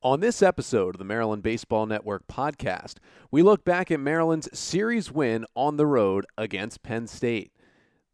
[0.00, 2.98] On this episode of the Maryland Baseball Network podcast,
[3.32, 7.50] we look back at Maryland's series win on the road against Penn State.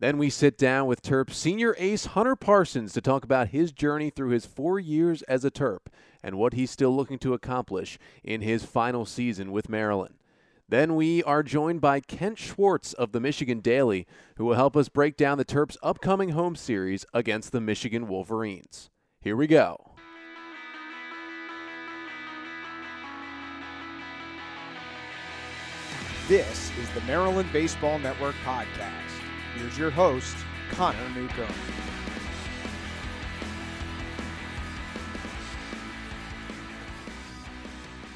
[0.01, 4.09] Then we sit down with Terp senior ace Hunter Parsons to talk about his journey
[4.09, 5.89] through his four years as a Terp
[6.23, 10.15] and what he's still looking to accomplish in his final season with Maryland.
[10.67, 14.07] Then we are joined by Kent Schwartz of the Michigan Daily,
[14.39, 18.89] who will help us break down the Terps' upcoming home series against the Michigan Wolverines.
[19.21, 19.94] Here we go.
[26.27, 29.11] This is the Maryland Baseball Network podcast.
[29.57, 30.35] Here's your host,
[30.71, 31.53] Connor Newcomb.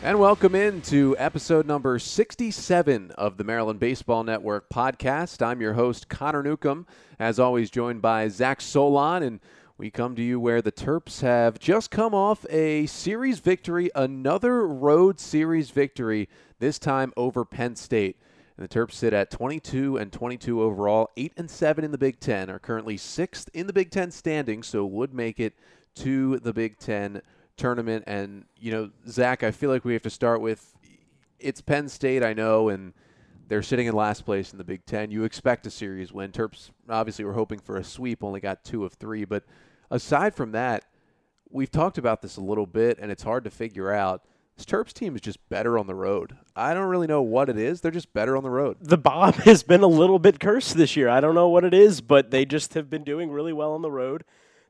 [0.03, 5.45] And welcome in to episode number 67 of the Maryland Baseball Network podcast.
[5.47, 6.87] I'm your host, Connor Newcomb,
[7.19, 9.23] as always, joined by Zach Solon.
[9.23, 9.41] And
[9.79, 14.67] we come to you where the Terps have just come off a series victory, another
[14.67, 16.29] road series victory,
[16.59, 18.17] this time over Penn State.
[18.57, 22.19] And the Terps sit at 22 and 22 overall, 8 and 7 in the Big
[22.19, 25.55] Ten, are currently sixth in the Big Ten standing, so would make it
[25.95, 27.23] to the Big Ten
[27.57, 28.03] tournament.
[28.09, 30.75] And, you know, Zach, I feel like we have to start with
[31.39, 32.95] it's Penn State, I know, and
[33.47, 35.13] they're sitting in last place in the Big Ten.
[35.13, 36.33] You expect a series win.
[36.33, 39.25] Terps obviously were hoping for a sweep, only got two of three.
[39.25, 39.45] But
[39.91, 40.85] aside from that,
[41.51, 44.23] we've talked about this a little bit, and it's hard to figure out.
[44.57, 46.37] This Terps team is just better on the road.
[46.57, 47.81] I don't really know what it is.
[47.81, 48.79] They're just better on the road.
[48.81, 51.09] The Bob has been a little bit cursed this year.
[51.09, 53.83] I don't know what it is, but they just have been doing really well on
[53.83, 54.25] the road.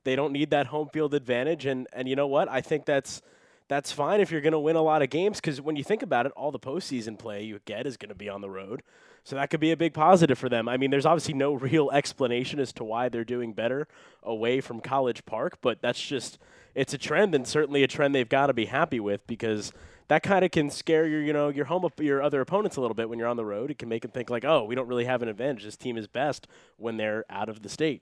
[0.05, 2.51] They don't need that home field advantage, and and you know what?
[2.51, 3.23] I think that's
[3.69, 6.03] that's fine if you're going to win a lot of games because when you think
[6.03, 8.83] about it, all the postseason play you get is going to be on the road.
[9.29, 10.71] So that could be a big positive for them.
[10.71, 13.87] I mean, there's obviously no real explanation as to why they're doing better
[14.23, 16.39] away from College Park, but that's just
[16.75, 19.71] it's a trend and certainly a trend they've got to be happy with because
[20.07, 22.95] that kind of can scare your you know your home your other opponents a little
[22.95, 23.71] bit when you're on the road.
[23.71, 25.63] It can make them think like, oh, we don't really have an advantage.
[25.63, 28.01] This team is best when they're out of the state.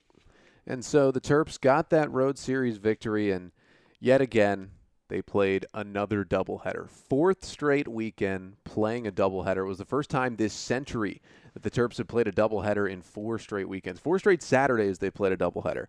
[0.64, 3.50] And so the Terps got that road series victory, and
[3.98, 4.70] yet again,
[5.08, 6.88] they played another doubleheader.
[6.88, 9.58] Fourth straight weekend playing a doubleheader.
[9.58, 11.20] It was the first time this century
[11.54, 14.00] that the Terps had played a doubleheader in four straight weekends.
[14.00, 15.86] Four straight Saturdays they played a doubleheader.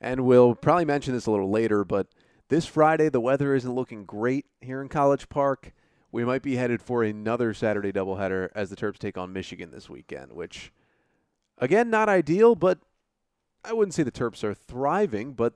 [0.00, 2.06] And we'll probably mention this a little later, but
[2.48, 5.72] this Friday the weather isn't looking great here in College Park.
[6.12, 9.90] We might be headed for another Saturday doubleheader as the Terps take on Michigan this
[9.90, 10.72] weekend, which
[11.58, 12.78] again not ideal, but
[13.64, 15.54] I wouldn't say the Terps are thriving, but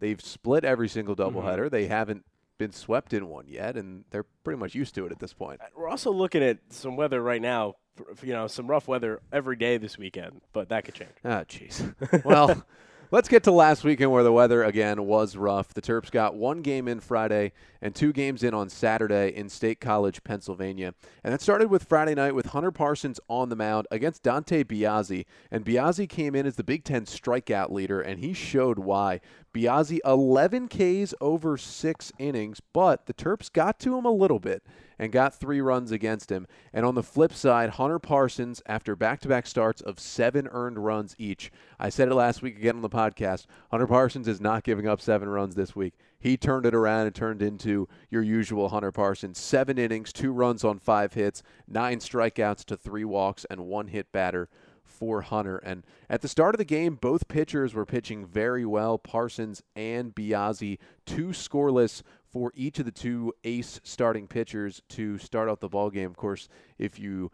[0.00, 1.66] they've split every single doubleheader.
[1.66, 1.74] Mm-hmm.
[1.74, 2.24] They haven't
[2.60, 5.60] been swept in one yet, and they're pretty much used to it at this point.
[5.74, 7.76] We're also looking at some weather right now.
[8.22, 11.10] You know, some rough weather every day this weekend, but that could change.
[11.24, 12.24] Ah, jeez.
[12.24, 12.64] well.
[13.12, 15.74] Let's get to last weekend where the weather again was rough.
[15.74, 17.50] The Terps got one game in Friday
[17.82, 20.94] and two games in on Saturday in State College, Pennsylvania.
[21.24, 25.24] And that started with Friday night with Hunter Parsons on the mound against Dante Biazzi.
[25.50, 29.18] And Biazzi came in as the Big Ten strikeout leader, and he showed why.
[29.52, 34.62] Biazzi 11 Ks over six innings, but the Terps got to him a little bit
[34.96, 36.46] and got three runs against him.
[36.72, 40.84] And on the flip side, Hunter Parsons, after back to back starts of seven earned
[40.84, 41.50] runs each,
[41.80, 45.00] I said it last week again on the podcast Hunter Parsons is not giving up
[45.00, 45.94] seven runs this week.
[46.20, 49.38] He turned it around and turned into your usual Hunter Parsons.
[49.38, 54.12] Seven innings, two runs on five hits, nine strikeouts to three walks, and one hit
[54.12, 54.48] batter
[55.00, 55.56] for Hunter.
[55.58, 58.98] And at the start of the game, both pitchers were pitching very well.
[58.98, 65.48] Parsons and Biazzi, two scoreless for each of the two ace starting pitchers to start
[65.48, 66.10] out the ball game.
[66.10, 67.32] Of course, if you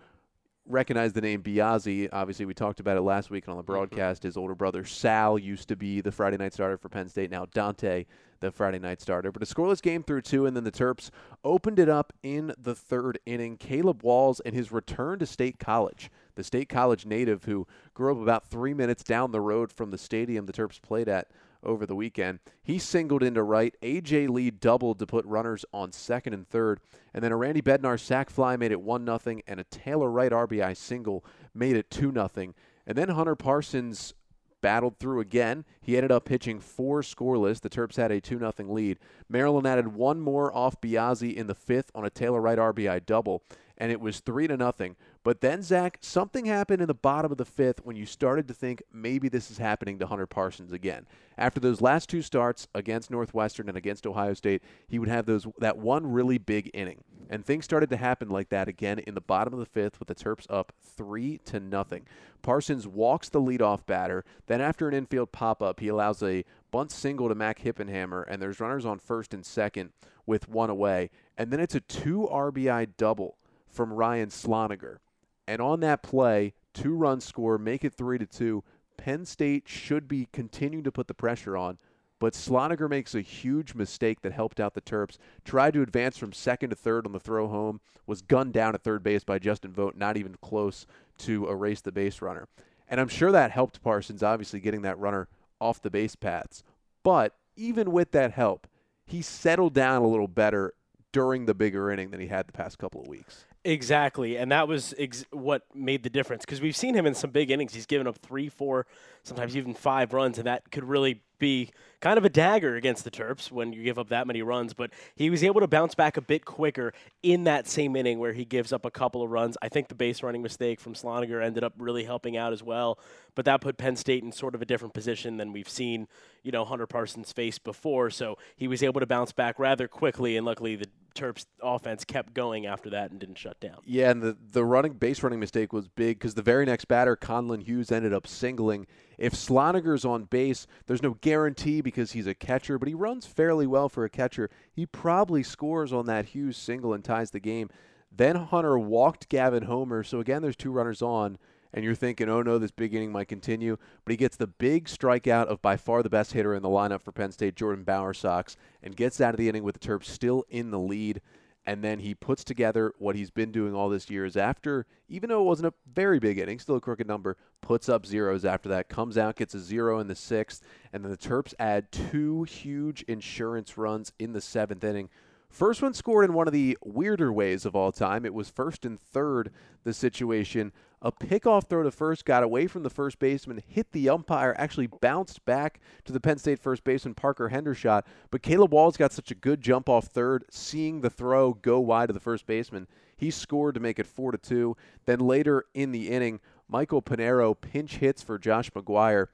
[0.64, 3.72] recognize the name Biazzi, obviously we talked about it last week on the mm-hmm.
[3.72, 4.22] broadcast.
[4.22, 7.30] His older brother Sal used to be the Friday night starter for Penn State.
[7.30, 8.06] Now Dante,
[8.40, 9.32] the Friday night starter.
[9.32, 11.10] But a scoreless game through two, and then the Terps
[11.44, 13.56] opened it up in the third inning.
[13.56, 16.10] Caleb Walls and his return to State College.
[16.36, 19.98] The State College native who grew up about three minutes down the road from the
[19.98, 21.28] stadium the Terps played at
[21.62, 22.38] over the weekend.
[22.62, 23.74] He singled into right.
[23.82, 24.28] A.J.
[24.28, 26.80] Lee doubled to put runners on second and third.
[27.12, 30.32] And then a Randy Bednar sac fly made it 1 0, and a Taylor Wright
[30.32, 31.24] RBI single
[31.54, 32.54] made it 2 0.
[32.86, 34.14] And then Hunter Parsons
[34.60, 35.64] battled through again.
[35.80, 37.60] He ended up pitching four scoreless.
[37.60, 38.98] The Terps had a 2 0 lead.
[39.28, 43.42] Maryland added one more off Biazzi in the fifth on a Taylor Wright RBI double,
[43.78, 44.96] and it was 3 to nothing.
[45.26, 48.54] But then, Zach, something happened in the bottom of the fifth when you started to
[48.54, 51.04] think maybe this is happening to Hunter Parsons again.
[51.36, 55.44] After those last two starts against Northwestern and against Ohio State, he would have those
[55.58, 57.02] that one really big inning.
[57.28, 60.06] And things started to happen like that again in the bottom of the fifth with
[60.06, 62.06] the Terps up three to nothing.
[62.42, 64.24] Parsons walks the leadoff batter.
[64.46, 68.40] Then after an infield pop up, he allows a bunt single to Mac Hippenhammer, and
[68.40, 69.90] there's runners on first and second
[70.24, 71.10] with one away.
[71.36, 73.38] And then it's a two RBI double
[73.68, 75.00] from Ryan Sloniger.
[75.46, 78.64] And on that play, two runs score, make it three to two.
[78.96, 81.78] Penn State should be continuing to put the pressure on.
[82.18, 85.18] But Sloniger makes a huge mistake that helped out the Terps.
[85.44, 88.82] Tried to advance from second to third on the throw home, was gunned down at
[88.82, 90.86] third base by Justin Vought, not even close
[91.18, 92.48] to erase the base runner.
[92.88, 95.28] And I'm sure that helped Parsons, obviously, getting that runner
[95.60, 96.62] off the base paths.
[97.02, 98.66] But even with that help,
[99.04, 100.74] he settled down a little better
[101.12, 103.44] during the bigger inning than he had the past couple of weeks.
[103.66, 107.30] Exactly, and that was ex- what made the difference because we've seen him in some
[107.30, 107.74] big innings.
[107.74, 108.86] He's given up three, four,
[109.24, 113.10] sometimes even five runs, and that could really be kind of a dagger against the
[113.10, 114.74] Terps when you give up that many runs.
[114.74, 116.92] But he was able to bounce back a bit quicker
[117.22, 119.56] in that same inning where he gives up a couple of runs.
[119.62, 122.98] I think the base running mistake from Sloniger ended up really helping out as well.
[123.34, 126.08] But that put Penn State in sort of a different position than we've seen,
[126.42, 128.10] you know, Hunter Parsons face before.
[128.10, 132.34] So he was able to bounce back rather quickly, and luckily the Terps offense kept
[132.34, 133.78] going after that and didn't shut down.
[133.84, 137.16] Yeah, and the, the running base running mistake was big because the very next batter,
[137.16, 138.86] Conlon Hughes, ended up singling.
[139.18, 143.66] If Sloniger's on base, there's no guarantee because he's a catcher, but he runs fairly
[143.66, 144.50] well for a catcher.
[144.72, 147.70] He probably scores on that Hughes single and ties the game.
[148.10, 151.38] Then Hunter walked Gavin Homer, so again, there's two runners on
[151.76, 153.76] and you're thinking, oh no, this big inning might continue.
[154.04, 157.02] But he gets the big strikeout of by far the best hitter in the lineup
[157.02, 160.44] for Penn State, Jordan Bowersox, and gets out of the inning with the Terps still
[160.48, 161.20] in the lead.
[161.66, 165.28] And then he puts together what he's been doing all this year is after, even
[165.28, 168.68] though it wasn't a very big inning, still a crooked number, puts up zeros after
[168.68, 172.44] that, comes out, gets a zero in the sixth, and then the Terps add two
[172.44, 175.08] huge insurance runs in the seventh inning.
[175.48, 178.26] First one scored in one of the weirder ways of all time.
[178.26, 179.50] It was first and third,
[179.84, 180.72] the situation
[181.02, 184.88] a pickoff throw to first, got away from the first baseman, hit the umpire, actually
[184.88, 188.02] bounced back to the Penn State first baseman Parker Hendershot.
[188.30, 192.08] But Caleb Walls got such a good jump off third, seeing the throw go wide
[192.08, 192.88] to the first baseman.
[193.16, 194.76] He scored to make it four to two.
[195.04, 199.28] Then later in the inning, Michael Panero pinch hits for Josh McGuire,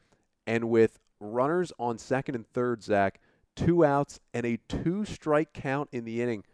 [0.46, 3.20] and with runners on second and third, Zach,
[3.54, 6.44] two outs and a two strike count in the inning,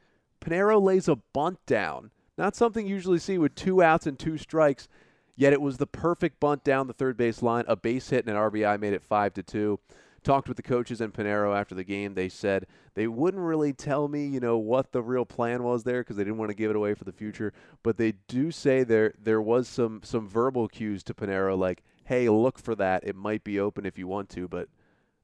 [0.40, 4.38] Panero lays a bunt down not something you usually see with two outs and two
[4.38, 4.88] strikes.
[5.34, 7.64] Yet it was the perfect bunt down the third base line.
[7.68, 9.80] A base hit and an RBI made it five to two.
[10.24, 12.14] Talked with the coaches and Panero after the game.
[12.14, 16.00] They said they wouldn't really tell me, you know, what the real plan was there
[16.00, 17.52] because they didn't want to give it away for the future.
[17.82, 22.28] But they do say there there was some some verbal cues to Panero like, "Hey,
[22.28, 23.04] look for that.
[23.04, 24.68] It might be open if you want to." But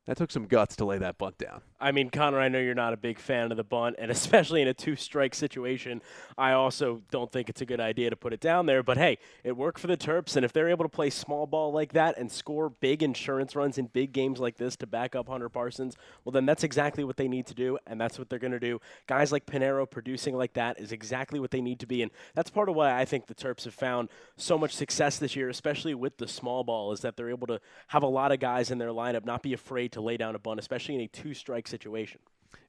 [0.06, 1.62] that took some guts to lay that bunt down.
[1.80, 4.62] I mean, Connor, I know you're not a big fan of the bunt, and especially
[4.62, 6.02] in a two strike situation,
[6.36, 8.82] I also don't think it's a good idea to put it down there.
[8.82, 11.72] But hey, it worked for the Terps, and if they're able to play small ball
[11.72, 15.28] like that and score big insurance runs in big games like this to back up
[15.28, 18.38] Hunter Parsons, well, then that's exactly what they need to do, and that's what they're
[18.38, 18.80] going to do.
[19.06, 22.50] Guys like Panero producing like that is exactly what they need to be, and that's
[22.50, 25.94] part of why I think the Terps have found so much success this year, especially
[25.94, 28.78] with the small ball, is that they're able to have a lot of guys in
[28.78, 31.66] their lineup not be afraid to lay down a bunt, especially in a two strike
[31.66, 32.20] situation.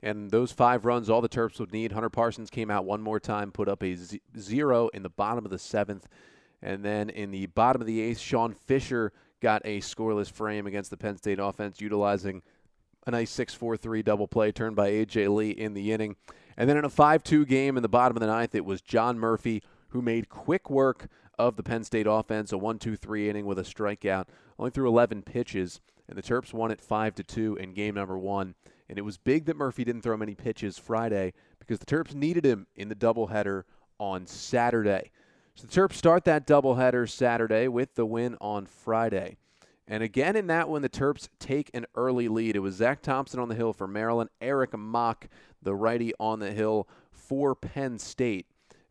[0.02, 1.92] And those five runs, all the Terps would need.
[1.92, 5.46] Hunter Parsons came out one more time, put up a z- zero in the bottom
[5.46, 6.08] of the seventh.
[6.62, 9.12] And then in the bottom of the eighth, Sean Fisher
[9.42, 12.42] got a scoreless frame against the Penn State offense, utilizing
[13.06, 15.28] a nice 6 4 3 double play turned by A.J.
[15.28, 16.16] Lee in the inning.
[16.58, 18.82] And then in a 5 2 game in the bottom of the ninth, it was
[18.82, 19.62] John Murphy
[19.96, 21.08] who made quick work
[21.40, 24.26] of the Penn State offense, a 1 2 3 inning with a strikeout,
[24.60, 28.18] only threw 11 pitches and the Terps won it 5 to 2 in game number
[28.18, 28.56] 1.
[28.90, 32.46] And it was big that Murphy didn't throw many pitches Friday because the Terps needed
[32.46, 33.64] him in the doubleheader
[33.98, 35.12] on Saturday.
[35.56, 39.38] So the Terps start that doubleheader Saturday with the win on Friday.
[39.88, 42.58] And again in that one, the Terps take an early lead.
[42.58, 45.30] It was Zach Thompson on the hill for Maryland, Eric Mock,
[45.62, 48.46] the righty on the hill for Penn State.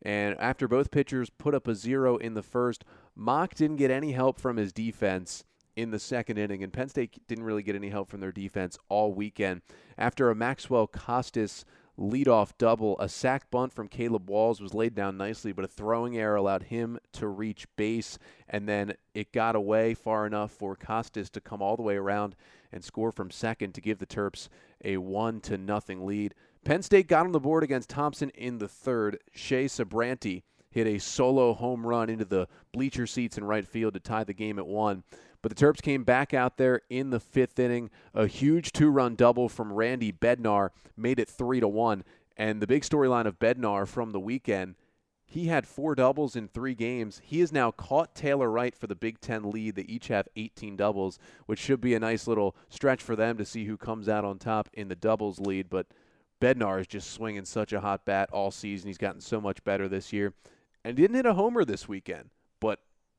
[0.05, 2.85] And after both pitchers put up a zero in the first,
[3.17, 5.45] Mock didn't get any help from his defense
[5.77, 8.79] in the second inning, and Penn State didn't really get any help from their defense
[8.89, 9.63] all weekend.
[9.99, 11.65] After a Maxwell Costes
[11.99, 16.17] leadoff double, a sac bunt from Caleb Walls was laid down nicely, but a throwing
[16.17, 18.19] error allowed him to reach base,
[18.49, 22.37] and then it got away far enough for Costes to come all the way around
[22.73, 24.49] and score from second to give the Terps
[24.85, 26.35] a one to nothing lead.
[26.65, 29.19] Penn State got on the board against Thompson in the third.
[29.35, 34.01] Shea Sabranti hit a solo home run into the bleacher seats in right field to
[34.01, 35.05] tie the game at one.
[35.43, 37.91] But the Terps came back out there in the fifth inning.
[38.15, 42.03] A huge two-run double from Randy Bednar made it three to one.
[42.37, 44.77] And the big storyline of Bednar from the weekend,
[45.27, 47.21] he had four doubles in three games.
[47.23, 49.77] He has now caught Taylor Wright for the Big Ten lead.
[49.77, 53.45] They each have 18 doubles, which should be a nice little stretch for them to
[53.45, 55.69] see who comes out on top in the doubles lead.
[55.69, 55.89] But
[56.45, 58.89] Bednar is just swinging such a hot bat all season.
[58.89, 60.35] He's gotten so much better this year.
[60.85, 62.29] And didn't hit a homer this weekend,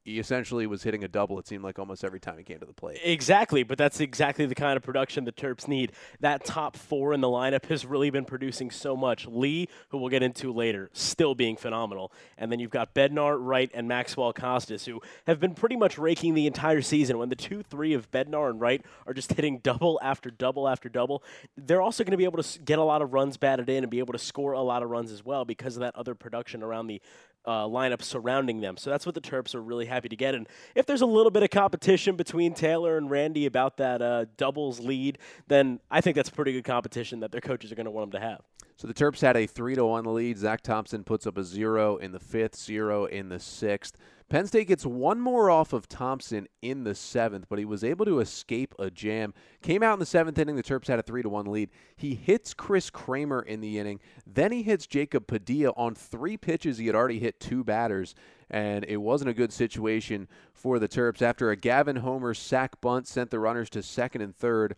[0.05, 2.65] he essentially was hitting a double, it seemed like almost every time he came to
[2.65, 2.99] the plate.
[3.03, 5.91] Exactly, but that's exactly the kind of production the Terps need.
[6.19, 9.25] That top four in the lineup has really been producing so much.
[9.25, 12.11] Lee, who we'll get into later, still being phenomenal.
[12.37, 16.35] And then you've got Bednar, Wright, and Maxwell Costes, who have been pretty much raking
[16.35, 17.17] the entire season.
[17.17, 20.87] When the two, three of Bednar and Wright are just hitting double after double after
[20.87, 21.23] double,
[21.57, 23.89] they're also going to be able to get a lot of runs batted in and
[23.89, 26.61] be able to score a lot of runs as well because of that other production
[26.61, 27.01] around the
[27.45, 28.77] uh, lineup surrounding them.
[28.77, 30.35] So that's what the Terps are really happy to get.
[30.35, 34.25] And if there's a little bit of competition between Taylor and Randy about that uh,
[34.37, 37.91] doubles lead, then I think that's pretty good competition that their coaches are going to
[37.91, 38.41] want them to have.
[38.77, 40.37] So the Terps had a three to one lead.
[40.37, 43.97] Zach Thompson puts up a zero in the fifth, zero in the sixth.
[44.27, 48.05] Penn State gets one more off of Thompson in the seventh, but he was able
[48.05, 49.35] to escape a jam.
[49.61, 50.55] Came out in the seventh inning.
[50.55, 51.69] The Terps had a three to one lead.
[51.95, 53.99] He hits Chris Kramer in the inning.
[54.25, 56.79] Then he hits Jacob Padilla on three pitches.
[56.79, 58.15] He had already hit two batters,
[58.49, 61.21] and it wasn't a good situation for the Terps.
[61.21, 64.75] After a Gavin Homer sac bunt sent the runners to second and third.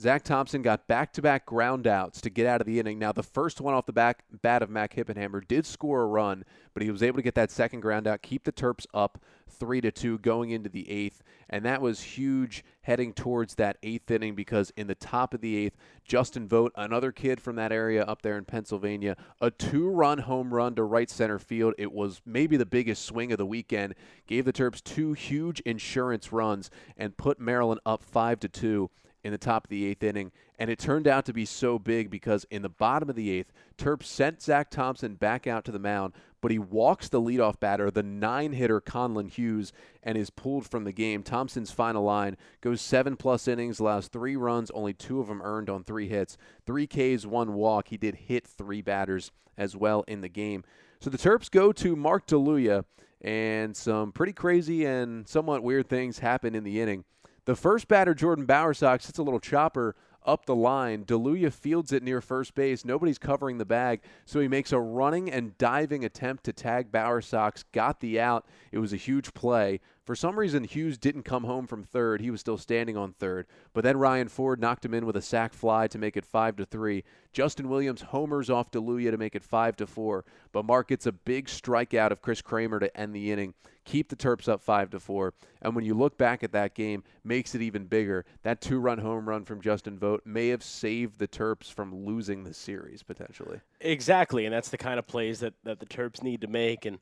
[0.00, 2.98] Zach Thompson got back-to-back groundouts to get out of the inning.
[2.98, 6.44] Now, the first one off the back bat of Mac Hippenhammer did score a run,
[6.72, 9.92] but he was able to get that second groundout, keep the Terps up three to
[9.92, 14.72] two going into the eighth, and that was huge heading towards that eighth inning because
[14.76, 18.36] in the top of the eighth, Justin Vought, another kid from that area up there
[18.36, 21.72] in Pennsylvania, a two-run home run to right center field.
[21.78, 23.94] It was maybe the biggest swing of the weekend.
[24.26, 28.90] Gave the Terps two huge insurance runs and put Maryland up five to two
[29.24, 30.30] in the top of the eighth inning.
[30.58, 33.50] And it turned out to be so big because in the bottom of the eighth,
[33.76, 37.90] Terps sent Zach Thompson back out to the mound, but he walks the leadoff batter,
[37.90, 41.22] the nine hitter Conlon Hughes, and is pulled from the game.
[41.22, 45.70] Thompson's final line goes seven plus innings, allows three runs, only two of them earned
[45.70, 47.88] on three hits, three Ks, one walk.
[47.88, 50.62] He did hit three batters as well in the game.
[51.00, 52.84] So the Terps go to Mark DiLuia,
[53.22, 57.04] and some pretty crazy and somewhat weird things happen in the inning.
[57.46, 61.04] The first batter, Jordan Bowersox, hits a little chopper up the line.
[61.04, 62.84] DiLuia fields it near first base.
[62.84, 67.64] Nobody's covering the bag, so he makes a running and diving attempt to tag Bowersox.
[67.72, 68.46] Got the out.
[68.72, 69.80] It was a huge play.
[70.04, 72.20] For some reason, Hughes didn't come home from third.
[72.20, 73.46] He was still standing on third.
[73.72, 76.56] But then Ryan Ford knocked him in with a sac fly to make it five
[76.56, 77.04] to three.
[77.32, 80.26] Justin Williams homers off DiLuia to make it five to four.
[80.52, 83.54] But Mark gets a big strikeout of Chris Kramer to end the inning,
[83.86, 85.32] keep the Terps up five to four.
[85.62, 88.26] And when you look back at that game, makes it even bigger.
[88.42, 92.52] That two-run home run from Justin Vought may have saved the Terps from losing the
[92.52, 93.60] series potentially.
[93.80, 96.84] Exactly, and that's the kind of plays that, that the Terps need to make.
[96.84, 96.98] And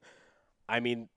[0.68, 1.08] I mean,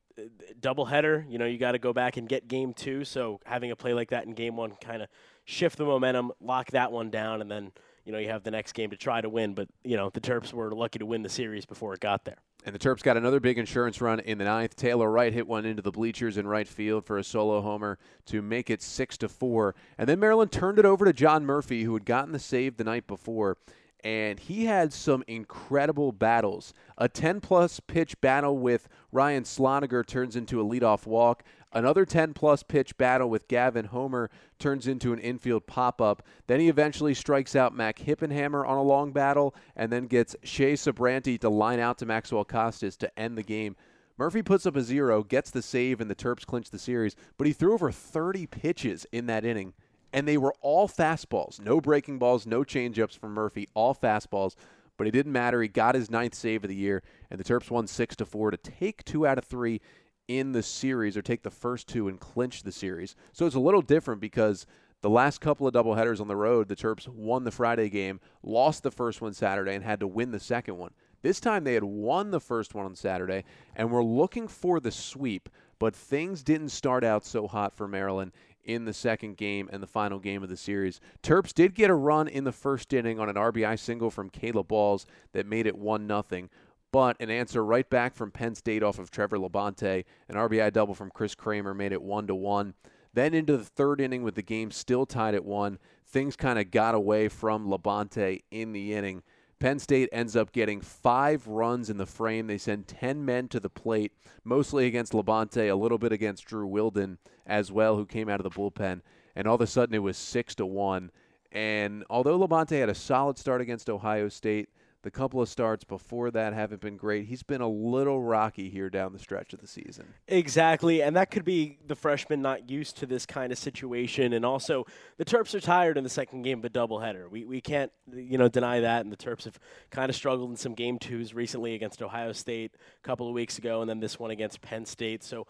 [0.59, 3.03] doubleheader, you know, you got to go back and get game two.
[3.03, 5.09] So having a play like that in game one kind of
[5.45, 7.71] shift the momentum, lock that one down, and then
[8.03, 9.53] you know you have the next game to try to win.
[9.53, 12.37] But you know the Terps were lucky to win the series before it got there.
[12.65, 14.75] And the Terps got another big insurance run in the ninth.
[14.75, 18.41] Taylor Wright hit one into the bleachers in right field for a solo homer to
[18.41, 19.75] make it six to four.
[19.99, 22.83] And then Maryland turned it over to John Murphy, who had gotten the save the
[22.83, 23.57] night before
[24.05, 26.75] and he had some incredible battles.
[26.95, 31.43] A 10 plus pitch battle with Ryan Sloniger turns into a leadoff walk.
[31.73, 36.21] Another 10 plus pitch battle with Gavin Homer turns into an infield pop up.
[36.45, 40.73] Then he eventually strikes out Mac Hippenhammer on a long battle and then gets Shea
[40.73, 43.75] Sabranti to line out to Maxwell Costes to end the game.
[44.19, 47.47] Murphy puts up a zero, gets the save, and the Terps clinch the series, but
[47.47, 49.73] he threw over 30 pitches in that inning
[50.13, 51.59] and they were all fastballs.
[51.59, 54.55] No breaking balls, no changeups from Murphy, all fastballs.
[54.97, 55.61] But it didn't matter.
[55.61, 58.51] He got his ninth save of the year, and the Terps won six to four
[58.51, 59.81] to take two out of three
[60.27, 63.15] in the series, or take the first two and clinch the series.
[63.33, 64.65] So it's a little different because
[65.01, 68.81] the last couple of doubleheaders on the road, the Terps won the Friday game, lost
[68.81, 70.93] the first one Saturday, and had to win the second one.
[71.21, 73.43] This time they had won the first one on Saturday
[73.75, 78.31] and were looking for the sweep, but things didn't start out so hot for Maryland
[78.65, 80.99] in the second game and the final game of the series.
[81.23, 84.71] Terps did get a run in the first inning on an RBI single from Caleb
[84.71, 86.49] Walls that made it 1 0.
[86.91, 90.93] But an answer right back from Penn State off of Trevor Labonte, an RBI double
[90.93, 92.73] from Chris Kramer made it 1 to 1.
[93.13, 96.71] Then into the third inning with the game still tied at 1, things kind of
[96.71, 99.23] got away from Labonte in the inning.
[99.65, 102.45] Penn State ends up getting five runs in the frame.
[102.45, 104.11] They send 10 men to the plate,
[104.43, 107.17] mostly against Labonte, a little bit against Drew Wilden
[107.47, 109.01] as well, who came out of the bullpen.
[109.35, 111.09] And all of a sudden it was 6 to 1.
[111.51, 114.69] And although Labonte had a solid start against Ohio State,
[115.05, 117.27] The couple of starts before that haven't been great.
[117.27, 120.07] He's been a little rocky here down the stretch of the season.
[120.27, 124.43] Exactly, and that could be the freshman not used to this kind of situation, and
[124.43, 127.29] also the Terps are tired in the second game of a doubleheader.
[127.29, 129.59] We we can't you know deny that, and the Terps have
[129.91, 133.59] kind of struggled in some game twos recently against Ohio State a couple of weeks
[133.59, 135.23] ago, and then this one against Penn State.
[135.23, 135.45] So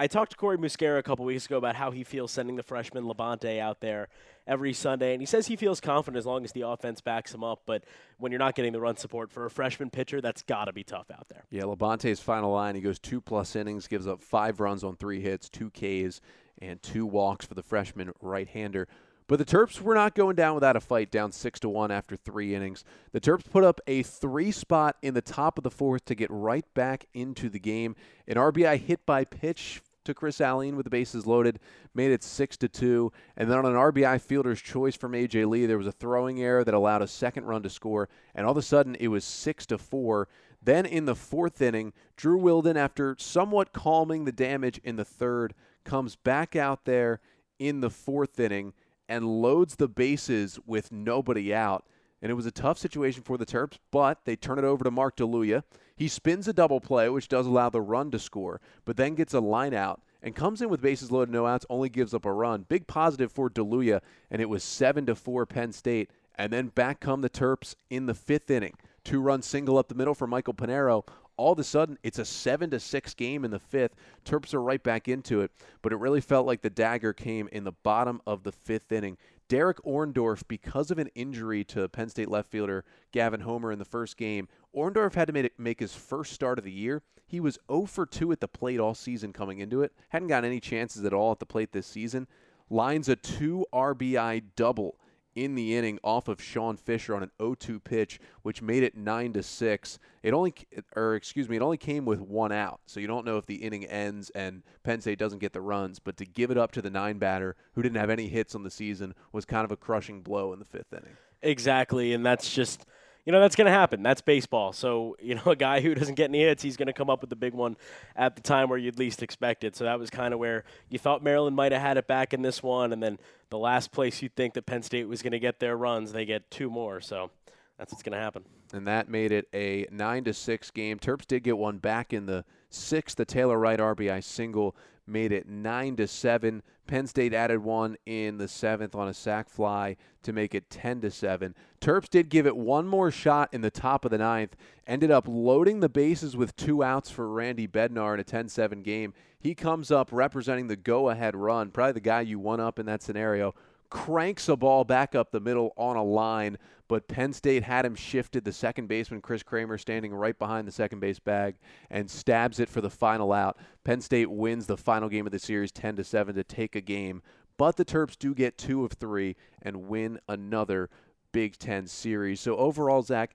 [0.00, 2.62] I talked to Corey Muscara a couple weeks ago about how he feels sending the
[2.62, 4.06] freshman Labonte out there
[4.46, 7.42] every Sunday, and he says he feels confident as long as the offense backs him
[7.42, 7.62] up.
[7.66, 7.82] But
[8.16, 10.84] when you're not getting the run support for a freshman pitcher, that's got to be
[10.84, 11.42] tough out there.
[11.50, 15.20] Yeah, Labonte's final line, he goes two plus innings, gives up five runs on three
[15.20, 16.20] hits, two Ks,
[16.62, 18.86] and two walks for the freshman right-hander.
[19.26, 22.16] But the Terps were not going down without a fight, down six to one after
[22.16, 22.82] three innings.
[23.12, 26.30] The Terps put up a three spot in the top of the fourth to get
[26.30, 27.94] right back into the game.
[28.26, 31.60] An RBI hit by pitch to Chris Alleyne with the bases loaded,
[31.94, 33.12] made it six to two.
[33.36, 36.64] And then on an RBI fielder's choice from AJ Lee, there was a throwing error
[36.64, 39.64] that allowed a second run to score, and all of a sudden it was six
[39.66, 40.28] to four.
[40.62, 45.54] Then in the fourth inning, Drew Wilden, after somewhat calming the damage in the third,
[45.84, 47.20] comes back out there
[47.58, 48.72] in the fourth inning
[49.08, 51.86] and loads the bases with nobody out.
[52.20, 54.90] And it was a tough situation for the Terps, but they turn it over to
[54.90, 55.62] Mark DiLuia.
[55.96, 59.34] He spins a double play, which does allow the run to score, but then gets
[59.34, 62.32] a line out and comes in with bases loaded, no outs, only gives up a
[62.32, 62.66] run.
[62.68, 66.10] Big positive for DiLuia, and it was seven to four Penn State.
[66.34, 68.74] And then back come the Terps in the fifth inning.
[69.04, 71.06] Two run single up the middle for Michael Panero.
[71.36, 73.94] All of a sudden, it's a seven to six game in the fifth.
[74.24, 77.64] Terps are right back into it, but it really felt like the dagger came in
[77.64, 79.16] the bottom of the fifth inning.
[79.48, 83.84] Derek Orndorff, because of an injury to Penn State left fielder Gavin Homer in the
[83.84, 87.02] first game, Orndorff had to make, his first start of the year.
[87.26, 89.92] He was 0 for 2 at the plate all season coming into it.
[90.10, 92.26] Hadn't gotten any chances at all at the plate this season.
[92.70, 94.98] Lines a two RBI double
[95.44, 99.32] in the inning off of Sean Fisher on an 0-2 pitch, which made it nine
[99.34, 99.98] to six.
[100.22, 100.54] It only,
[100.96, 103.56] or excuse me, it only came with one out, so you don't know if the
[103.56, 105.98] inning ends and Penn State doesn't get the runs.
[105.98, 108.62] But to give it up to the nine batter who didn't have any hits on
[108.62, 111.16] the season was kind of a crushing blow in the fifth inning.
[111.42, 112.84] Exactly, and that's just
[113.28, 114.02] you know that's going to happen.
[114.02, 114.72] That's baseball.
[114.72, 117.20] So you know a guy who doesn't get any hits, he's going to come up
[117.20, 117.76] with the big one
[118.16, 119.76] at the time where you'd least expect it.
[119.76, 122.40] So that was kind of where you thought Maryland might have had it back in
[122.40, 123.18] this one, and then
[123.50, 126.24] the last place you'd think that Penn State was going to get their runs, they
[126.24, 127.02] get two more.
[127.02, 127.30] So
[127.76, 128.46] that's what's going to happen.
[128.72, 130.98] And that made it a nine to six game.
[130.98, 133.18] Terps did get one back in the sixth.
[133.18, 134.74] The Taylor Wright RBI single
[135.08, 136.62] made it nine to seven.
[136.86, 141.00] Penn State added one in the seventh on a sac fly to make it 10
[141.02, 141.54] to 7.
[141.80, 145.26] Terps did give it one more shot in the top of the ninth, ended up
[145.28, 149.14] loading the bases with two outs for Randy Bednar in a 10 7 game.
[149.38, 152.86] He comes up representing the go ahead run, probably the guy you won up in
[152.86, 153.54] that scenario,
[153.90, 156.58] cranks a ball back up the middle on a line,
[156.88, 158.44] but Penn State had him shifted.
[158.44, 161.56] The second baseman, Chris Kramer, standing right behind the second base bag
[161.90, 163.58] and stabs it for the final out.
[163.84, 166.80] Penn State wins the final game of the series 10 to 7 to take a
[166.80, 167.22] game,
[167.58, 170.88] but the Terps do get two of three and win another
[171.32, 172.40] Big Ten series.
[172.40, 173.34] So overall, Zach,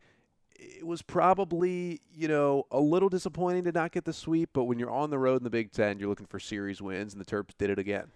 [0.55, 4.79] it was probably, you know, a little disappointing to not get the sweep, but when
[4.79, 7.25] you're on the road in the Big Ten, you're looking for series wins, and the
[7.25, 8.11] Terps did it again.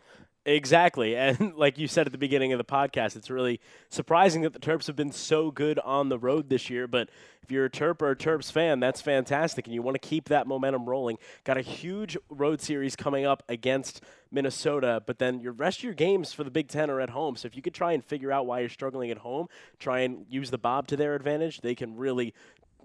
[0.48, 1.18] Exactly.
[1.18, 4.60] And like you said at the beginning of the podcast, it's really surprising that the
[4.60, 6.88] Terps have been so good on the road this year.
[6.88, 7.10] But
[7.44, 9.66] if you're a Terp or a Terps fan, that's fantastic.
[9.66, 11.18] And you want to keep that momentum rolling.
[11.44, 15.94] Got a huge road series coming up against Minnesota, but then your rest of your
[15.94, 17.36] games for the Big Ten are at home.
[17.36, 19.48] So if you could try and figure out why you're struggling at home,
[19.80, 22.34] try and use the Bob to their advantage, they can really,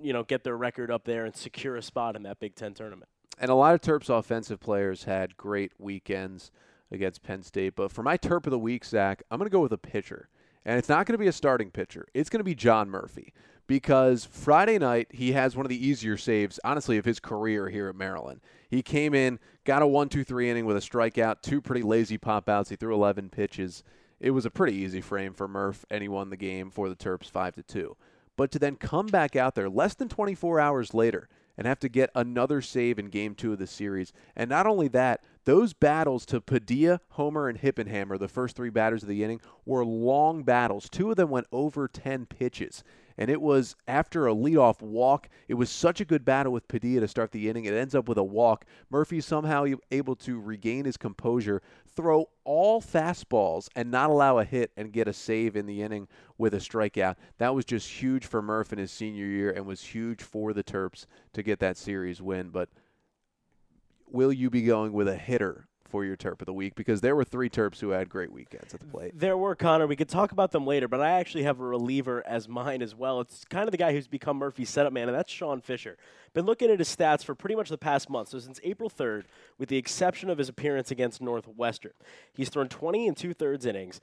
[0.00, 2.74] you know, get their record up there and secure a spot in that Big Ten
[2.74, 3.08] tournament.
[3.38, 6.50] And a lot of Terps offensive players had great weekends
[6.92, 7.74] against Penn State.
[7.74, 10.28] But for my Terp of the week, Zach, I'm going to go with a pitcher.
[10.64, 12.06] And it's not going to be a starting pitcher.
[12.14, 13.32] It's going to be John Murphy
[13.66, 17.88] because Friday night he has one of the easier saves, honestly, of his career here
[17.88, 18.40] at Maryland.
[18.68, 22.70] He came in, got a one-two-three inning with a strikeout, two pretty lazy pop outs.
[22.70, 23.82] He threw 11 pitches.
[24.20, 26.94] It was a pretty easy frame for Murph, and he won the game for the
[26.94, 27.96] Terps 5 to 2.
[28.36, 31.88] But to then come back out there less than 24 hours later and have to
[31.88, 34.12] get another save in game two of the series.
[34.36, 39.02] And not only that, those battles to Padilla, Homer, and Hippenhammer, the first three batters
[39.02, 40.88] of the inning, were long battles.
[40.88, 42.84] Two of them went over 10 pitches.
[43.22, 45.28] And it was after a leadoff walk.
[45.46, 47.66] It was such a good battle with Padilla to start the inning.
[47.66, 48.64] It ends up with a walk.
[48.90, 54.72] Murphy somehow able to regain his composure, throw all fastballs, and not allow a hit
[54.76, 57.14] and get a save in the inning with a strikeout.
[57.38, 60.64] That was just huge for Murph in his senior year and was huge for the
[60.64, 62.48] Terps to get that series win.
[62.48, 62.70] But
[64.10, 67.14] will you be going with a hitter for your Terp of the week because there
[67.14, 69.12] were three Terps who had great weekends at the plate.
[69.14, 69.86] There were Connor.
[69.86, 72.94] We could talk about them later, but I actually have a reliever as mine as
[72.94, 73.20] well.
[73.20, 75.98] It's kind of the guy who's become Murphy's setup man, and that's Sean Fisher.
[76.32, 79.24] Been looking at his stats for pretty much the past month, so since April 3rd,
[79.58, 81.92] with the exception of his appearance against Northwestern,
[82.32, 84.00] he's thrown 20 and two thirds innings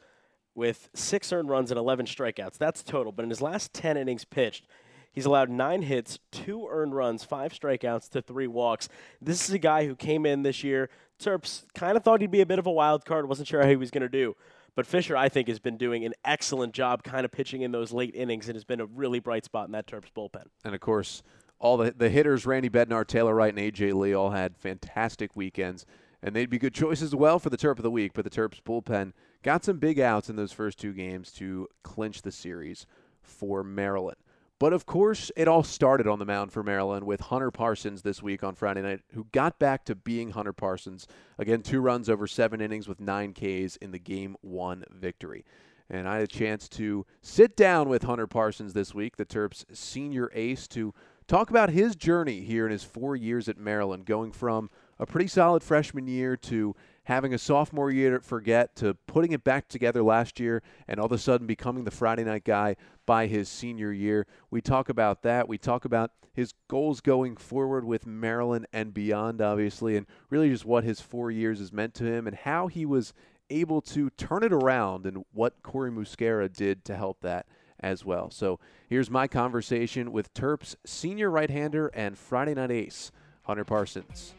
[0.54, 2.60] with six earned runs and 11 strikeouts.
[2.60, 3.12] That's total.
[3.12, 4.68] But in his last 10 innings pitched,
[5.12, 8.90] He's allowed nine hits, two earned runs, five strikeouts to three walks.
[9.22, 10.90] This is a guy who came in this year.
[11.20, 13.68] Terps kind of thought he'd be a bit of a wild card, wasn't sure how
[13.68, 14.36] he was going to do.
[14.76, 17.92] But Fisher, I think, has been doing an excellent job kind of pitching in those
[17.92, 20.46] late innings and has been a really bright spot in that Terps bullpen.
[20.64, 21.22] And of course,
[21.60, 23.92] all the, the hitters, Randy Bednar, Taylor Wright, and A.J.
[23.92, 25.86] Lee, all had fantastic weekends.
[26.22, 28.14] And they'd be good choices as well for the Terp of the week.
[28.14, 32.22] But the Terps bullpen got some big outs in those first two games to clinch
[32.22, 32.86] the series
[33.22, 34.18] for Maryland.
[34.60, 38.22] But of course, it all started on the mound for Maryland with Hunter Parsons this
[38.22, 41.08] week on Friday night, who got back to being Hunter Parsons.
[41.38, 45.46] Again, two runs over seven innings with nine Ks in the game one victory.
[45.90, 49.64] And I had a chance to sit down with Hunter Parsons this week, the Terps'
[49.72, 50.94] senior ace, to
[51.26, 54.70] talk about his journey here in his four years at Maryland, going from
[55.00, 56.76] a pretty solid freshman year to
[57.10, 61.08] having a sophomore year at Forget to putting it back together last year and all
[61.08, 62.76] of a sudden becoming the Friday night guy
[63.08, 64.28] by his senior year.
[64.52, 65.48] We talk about that.
[65.48, 70.66] We talk about his goals going forward with Maryland and beyond, obviously, and really just
[70.66, 73.12] what his four years has meant to him and how he was
[73.50, 77.48] able to turn it around and what Corey Muscara did to help that
[77.80, 78.30] as well.
[78.30, 83.12] So here's my conversation with Terps senior right hander and Friday night ace,
[83.46, 84.36] Hunter Parsons.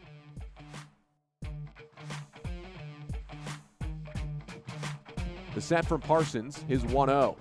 [5.53, 7.37] The set from Parsons, his 1 0.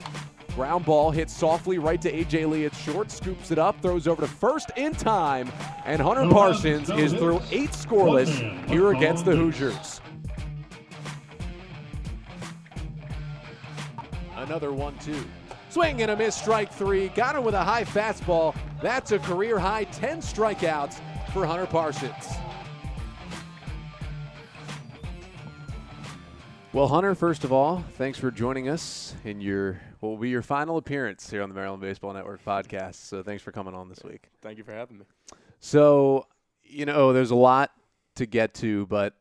[0.57, 2.44] Ground ball hits softly right to A.J.
[2.46, 5.51] Lee at short, scoops it up, throws over to first in time,
[5.85, 8.29] and Hunter Parsons is through eight scoreless
[8.68, 10.01] here against the Hoosiers.
[14.37, 15.25] Another 1 2.
[15.68, 17.09] Swing and a miss, strike three.
[17.11, 18.57] Got him with a high fastball.
[18.83, 21.01] That's a career high 10 strikeouts
[21.33, 22.27] for Hunter Parsons.
[26.73, 30.41] Well, Hunter, first of all, thanks for joining us in your what will be your
[30.41, 32.95] final appearance here on the Maryland Baseball Network podcast.
[32.95, 34.29] So thanks for coming on this week.
[34.41, 35.05] Thank you for having me.
[35.59, 36.29] So,
[36.63, 37.73] you know, there's a lot
[38.15, 39.17] to get to, but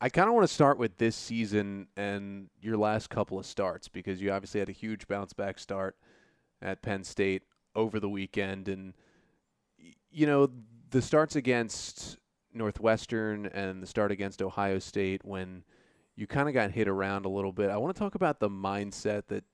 [0.00, 3.88] I kind of want to start with this season and your last couple of starts
[3.88, 5.96] because you obviously had a huge bounce back start
[6.62, 7.42] at Penn State
[7.74, 8.94] over the weekend and
[10.12, 10.48] you know,
[10.90, 12.16] the starts against
[12.54, 15.64] Northwestern and the start against Ohio State when–
[16.16, 17.70] you kind of got hit around a little bit.
[17.70, 19.44] I want to talk about the mindset that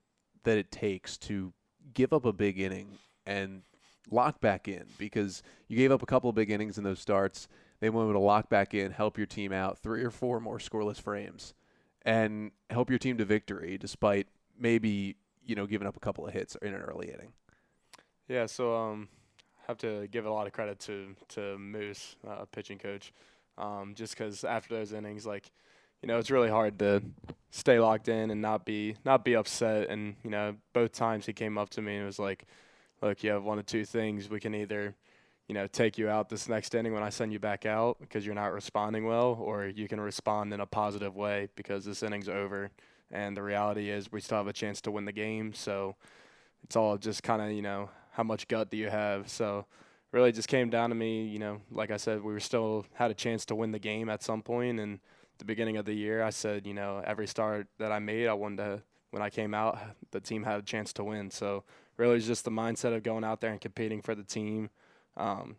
[0.44, 1.53] that it takes to
[1.94, 3.62] give up a big inning and
[4.11, 7.48] lock back in because you gave up a couple of big innings in those starts.
[7.81, 11.01] They wanted to lock back in, help your team out, three or four more scoreless
[11.01, 11.55] frames,
[12.03, 16.33] and help your team to victory despite maybe you know giving up a couple of
[16.33, 17.33] hits in an early inning.
[18.29, 19.09] Yeah, so um,
[19.66, 23.12] have to give a lot of credit to to Moose, uh, pitching coach,
[23.59, 25.51] um, just because after those innings, like
[26.02, 27.02] you know, it's really hard to
[27.50, 29.88] stay locked in and not be not be upset.
[29.88, 32.44] And you know, both times he came up to me and was like,
[33.00, 34.28] "Look, you have one of two things.
[34.28, 34.94] We can either,
[35.48, 38.26] you know, take you out this next inning when I send you back out because
[38.26, 42.28] you're not responding well, or you can respond in a positive way because this inning's
[42.28, 42.70] over.
[43.10, 45.52] And the reality is, we still have a chance to win the game.
[45.52, 45.96] So
[46.64, 49.30] it's all just kind of you know how much gut do you have.
[49.30, 49.66] So."
[50.10, 51.24] Really, just came down to me.
[51.24, 54.10] You know, like I said, we were still had a chance to win the game
[54.10, 55.00] at some point, and
[55.42, 58.33] the beginning of the year, I said, you know, every start that I made, I
[58.33, 59.76] wanted to, when I came out,
[60.12, 61.33] the team had a chance to win.
[61.33, 61.64] So
[61.96, 64.70] really, it's just the mindset of going out there and competing for the team.
[65.16, 65.57] Um,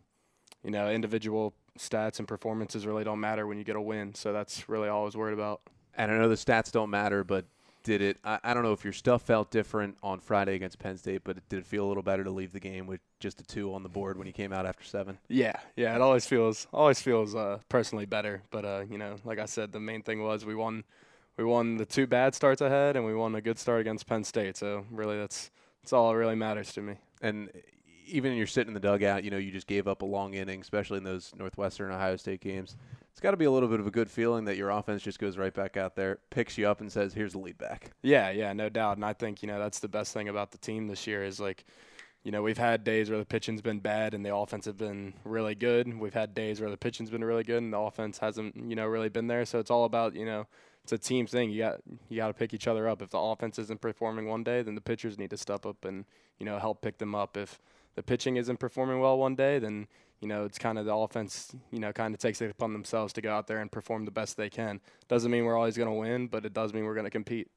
[0.62, 4.14] you know, individual stats and performances really don't matter when you get a win.
[4.14, 5.60] So that's really all I was worried about.
[5.94, 7.44] And I know the stats don't matter, but
[7.84, 8.16] did it?
[8.24, 11.48] I, I, don't know if your stuff felt different on Friday against Penn State, but
[11.48, 13.82] did it feel a little better to leave the game with just a two on
[13.82, 15.18] the board when you came out after seven?
[15.28, 18.42] Yeah, yeah, it always feels always feels uh, personally better.
[18.50, 20.82] But uh, you know, like I said, the main thing was we won
[21.36, 24.24] we won the two bad starts ahead, and we won a good start against Penn
[24.24, 24.56] State.
[24.56, 25.50] So really, that's
[25.82, 26.94] that's all that really matters to me.
[27.20, 27.50] And
[28.06, 30.34] even when you're sitting in the dugout, you know, you just gave up a long
[30.34, 32.76] inning, especially in those Northwestern Ohio State games
[33.14, 35.20] it's got to be a little bit of a good feeling that your offense just
[35.20, 38.30] goes right back out there, picks you up, and says, "Here's the lead back." Yeah,
[38.30, 38.96] yeah, no doubt.
[38.96, 41.38] And I think you know that's the best thing about the team this year is
[41.38, 41.64] like,
[42.24, 45.14] you know, we've had days where the pitching's been bad and the offense has been
[45.22, 45.96] really good.
[45.96, 48.86] We've had days where the pitching's been really good and the offense hasn't, you know,
[48.86, 49.44] really been there.
[49.44, 50.48] So it's all about you know
[50.82, 51.50] it's a team thing.
[51.50, 53.00] You got you got to pick each other up.
[53.00, 56.04] If the offense isn't performing one day, then the pitchers need to step up and
[56.40, 57.36] you know help pick them up.
[57.36, 57.60] If
[57.94, 59.86] the pitching isn't performing well one day, then
[60.20, 61.54] you know it's kind of the offense.
[61.70, 64.10] You know, kind of takes it upon themselves to go out there and perform the
[64.10, 64.80] best they can.
[65.08, 67.50] Doesn't mean we're always going to win, but it does mean we're going to compete.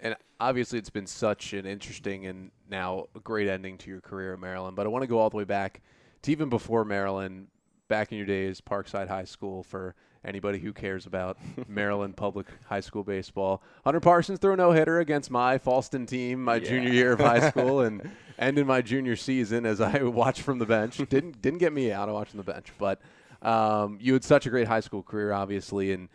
[0.00, 4.34] And obviously, it's been such an interesting and now a great ending to your career
[4.34, 4.76] at Maryland.
[4.76, 5.80] But I want to go all the way back
[6.22, 7.48] to even before Maryland,
[7.88, 9.94] back in your days, Parkside High School for
[10.24, 13.62] anybody who cares about Maryland public high school baseball.
[13.84, 16.68] Hunter Parsons threw a no hitter against my Falston team my Yeah.
[16.68, 20.66] junior year of high school and ended my junior season as I watched from the
[20.66, 20.96] bench.
[21.08, 23.00] didn't didn't get me out of watching the bench, but
[23.42, 26.08] um, you had such a great high school career, obviously, and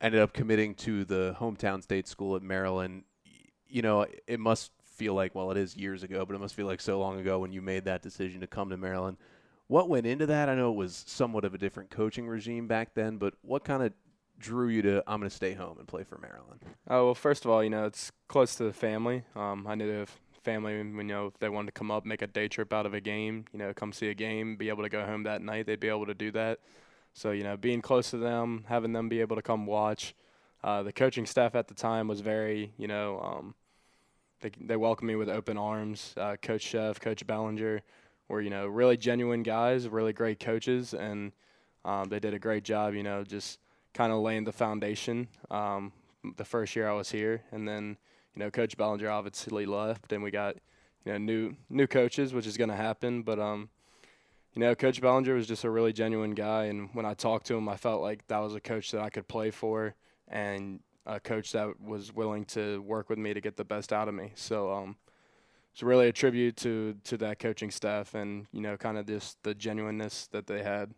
[0.00, 3.02] ended up committing to the hometown state school at Maryland.
[3.68, 6.66] You know, it must feel like well, it is years ago, but it must feel
[6.66, 9.16] like so long ago when you made that decision to come to Maryland.
[9.72, 10.50] What went into that?
[10.50, 13.82] I know it was somewhat of a different coaching regime back then, but what kind
[13.82, 13.94] of
[14.38, 16.60] drew you to I'm going to stay home and play for Maryland?
[16.90, 19.22] Oh well, first of all, you know it's close to the family.
[19.34, 20.06] Um, I knew the
[20.42, 22.92] family, you know, if they wanted to come up, make a day trip out of
[22.92, 25.64] a game, you know, come see a game, be able to go home that night,
[25.64, 26.58] they'd be able to do that.
[27.14, 30.14] So you know, being close to them, having them be able to come watch.
[30.62, 33.54] Uh, the coaching staff at the time was very, you know, um,
[34.42, 36.12] they they welcomed me with open arms.
[36.18, 37.80] Uh, Coach Szefc, Coach Belanger,
[38.28, 41.32] were you know really genuine guys, really great coaches, and
[41.84, 42.94] um, they did a great job.
[42.94, 43.58] You know, just
[43.94, 45.28] kind of laying the foundation.
[45.50, 45.92] Um,
[46.36, 47.96] the first year I was here, and then
[48.34, 50.56] you know Coach Belanger obviously left, and we got
[51.04, 53.22] you know new new coaches, which is going to happen.
[53.22, 53.68] But um,
[54.54, 57.54] you know Coach Belanger was just a really genuine guy, and when I talked to
[57.54, 59.94] him, I felt like that was a coach that I could play for,
[60.28, 64.08] and a coach that was willing to work with me to get the best out
[64.08, 64.32] of me.
[64.34, 64.96] So um,
[65.72, 69.42] it's really a tribute to to that coaching staff, and you know kind of just
[69.42, 70.92] the genuineness that they had.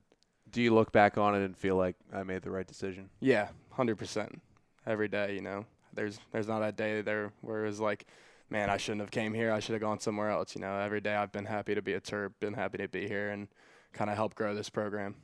[0.51, 3.09] Do you look back on it and feel like I made the right decision?
[3.21, 4.41] Yeah, hundred percent.
[4.87, 8.07] Every day, you know, there's there's not a day there where it's like,
[8.51, 9.53] man, I shouldn't have came here.
[9.53, 10.55] I should have gone somewhere else.
[10.55, 13.09] You know, every day I've been happy to be a Terp, been happy to be
[13.09, 13.49] here, and
[13.93, 15.15] kind of help grow this program.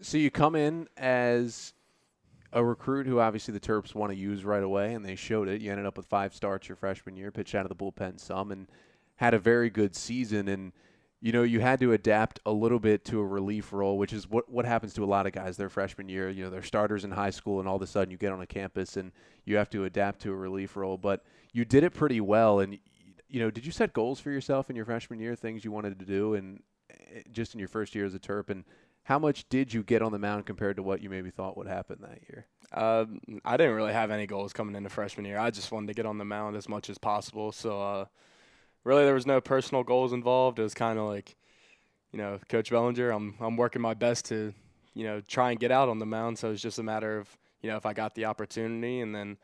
[0.00, 1.73] So you come in as
[2.54, 5.60] a recruit who obviously the Terps want to use right away, and they showed it.
[5.60, 8.52] You ended up with five starts your freshman year, pitched out of the bullpen some,
[8.52, 8.68] and
[9.16, 10.48] had a very good season.
[10.48, 10.72] And
[11.20, 14.30] you know you had to adapt a little bit to a relief role, which is
[14.30, 16.30] what what happens to a lot of guys their freshman year.
[16.30, 18.40] You know they're starters in high school, and all of a sudden you get on
[18.40, 19.10] a campus and
[19.44, 20.96] you have to adapt to a relief role.
[20.96, 22.78] But you did it pretty well, and
[23.28, 25.98] you know did you set goals for yourself in your freshman year, things you wanted
[25.98, 28.64] to do, and eh, just in your first year as a Terp, and
[29.04, 31.66] how much did you get on the mound compared to what you maybe thought would
[31.66, 32.46] happen that year?
[32.72, 33.04] Uh,
[33.44, 35.38] I didn't really have any goals coming into freshman year.
[35.38, 37.52] I just wanted to get on the mound as much as possible.
[37.52, 38.04] So uh,
[38.82, 40.58] really, there was no personal goals involved.
[40.58, 41.36] It was kind of like,
[42.12, 43.10] you know, Coach Belanger.
[43.10, 44.54] I'm I'm working my best to,
[44.94, 46.38] you know, try and get out on the mound.
[46.38, 47.28] So it's just a matter of,
[47.60, 49.36] you know, if I got the opportunity, and then,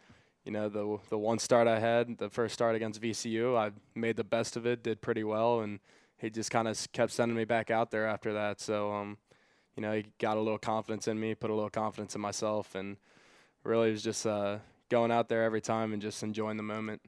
[0.45, 4.17] you know, the the one start I had, the first start against VCU, I made
[4.17, 5.81] the best of it, did pretty well, and
[6.17, 8.61] he just kind of kept sending me back out there after that.
[8.61, 9.19] So um,
[9.81, 12.75] you know, he got a little confidence in me, put a little confidence in myself,
[12.75, 12.99] and
[13.65, 14.59] really was just uh,
[14.91, 17.01] going out there every time and just enjoying the moment.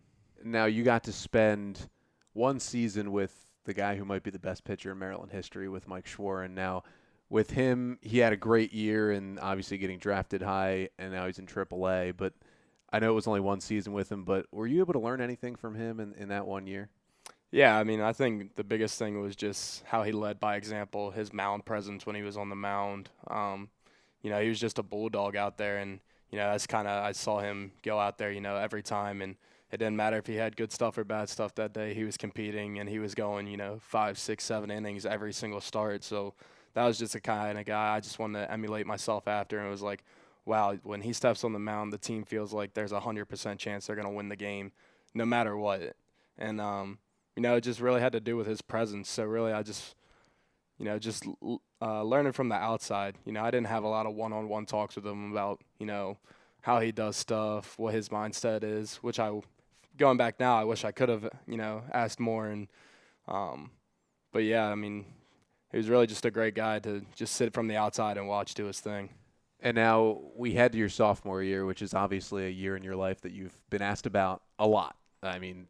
[0.42, 1.90] Now you got to spend
[2.32, 5.86] one season with the guy who might be the best pitcher in Maryland history with
[5.86, 6.52] Mike Shawaryn.
[6.52, 6.84] Now
[7.28, 11.38] with him, he had a great year and obviously getting drafted high, and now he's
[11.38, 12.16] in AAA.
[12.16, 12.32] But
[12.90, 15.20] I know it was only one season with him, but were you able to learn
[15.20, 16.88] anything from him in, in that one year?
[17.52, 21.10] Yeah, I mean, I think the biggest thing was just how he led by example,
[21.10, 23.10] his mound presence when he was on the mound.
[23.28, 23.68] Um,
[24.22, 27.04] you know, he was just a bulldog out there, and you know, that's kind of
[27.04, 29.36] I saw him go out there, you know, every time, and
[29.70, 31.92] it didn't matter if he had good stuff or bad stuff that day.
[31.92, 35.60] He was competing, and he was going, you know, five, six, seven innings every single
[35.60, 36.04] start.
[36.04, 36.34] So
[36.74, 39.66] that was just the kind of guy I just wanted to emulate myself after, and
[39.68, 40.04] it was like,
[40.46, 43.60] wow, when he steps on the mound, the team feels like there's a hundred percent
[43.60, 44.72] chance they're gonna win the game,
[45.14, 45.96] no matter what,
[46.38, 46.98] and um
[47.36, 49.08] you know, it just really had to do with his presence.
[49.08, 49.94] So really, I just,
[50.78, 51.24] you know, just
[51.80, 53.16] uh, learning from the outside.
[53.24, 56.18] You know, I didn't have a lot of one-on-one talks with him about, you know,
[56.60, 58.96] how he does stuff, what his mindset is.
[58.96, 59.40] Which I,
[59.96, 62.48] going back now, I wish I could have, you know, asked more.
[62.48, 62.68] And,
[63.28, 63.70] um,
[64.32, 65.06] but yeah, I mean,
[65.70, 68.54] he was really just a great guy to just sit from the outside and watch
[68.54, 69.08] do his thing.
[69.64, 72.96] And now we head to your sophomore year, which is obviously a year in your
[72.96, 74.96] life that you've been asked about a lot.
[75.22, 75.68] I mean,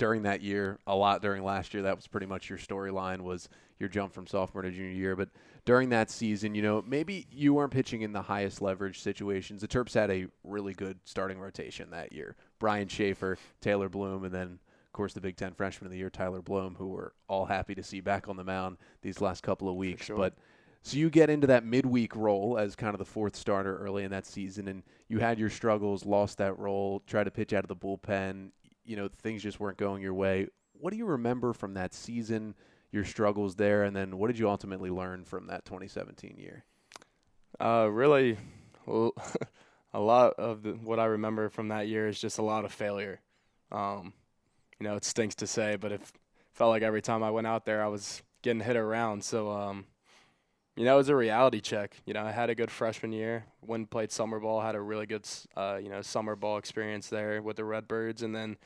[0.00, 1.82] during that year, a lot during last year.
[1.82, 5.14] That was pretty much your storyline was your jump from sophomore to junior year.
[5.14, 5.28] But
[5.66, 9.60] during that season, you know, maybe you weren't pitching in the highest leverage situations.
[9.60, 12.34] The Terps had a really good starting rotation that year.
[12.58, 16.08] Brian Shaffer, Taylor Bloom, and then of course the Big Ten freshman of the year,
[16.08, 19.68] Tyler Blohm, who we're all happy to see back on the mound these last couple
[19.68, 20.06] of weeks.
[20.06, 20.16] sure.
[20.16, 20.34] But
[20.82, 24.10] so you get into that midweek role as kind of the fourth starter early in
[24.12, 27.68] that season, and you had your struggles, lost that role, tried to pitch out of
[27.68, 28.50] the bullpen.
[28.84, 30.48] You know, things just weren't going your way.
[30.72, 32.54] What do you remember from that season?
[32.92, 36.64] your struggles there, and then what did you ultimately learn from that 2017 year?
[37.60, 38.36] Uh, really,
[38.86, 42.72] a lot of the, what I remember from that year is just a lot of
[42.72, 43.20] failure.
[43.70, 44.12] Um,
[44.78, 46.00] you know, it stinks to say, but it
[46.52, 49.22] felt like every time I went out there, I was getting hit around.
[49.22, 49.86] So, um,
[50.80, 51.94] you know, it was a reality check.
[52.06, 53.44] You know, I had a good freshman year.
[53.60, 57.42] When played summer ball, had a really good, uh, you know, summer ball experience there
[57.42, 58.56] with the Redbirds, and then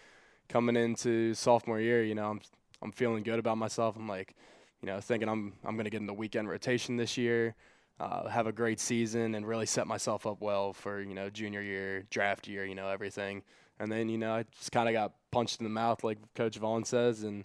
[0.49, 2.41] coming into sophomore year, you know, I'm
[2.83, 3.97] I'm feeling good about myself.
[3.97, 4.37] I'm like,
[4.81, 7.57] you know, thinking I'm I'm going to get in the weekend rotation this year,
[7.99, 11.63] uh, have a great season, and really set myself up well for you know junior
[11.63, 13.43] year, draft year, you know everything.
[13.81, 16.59] And then you know I just kind of got punched in the mouth, like Coach
[16.59, 17.45] Vaughn says, and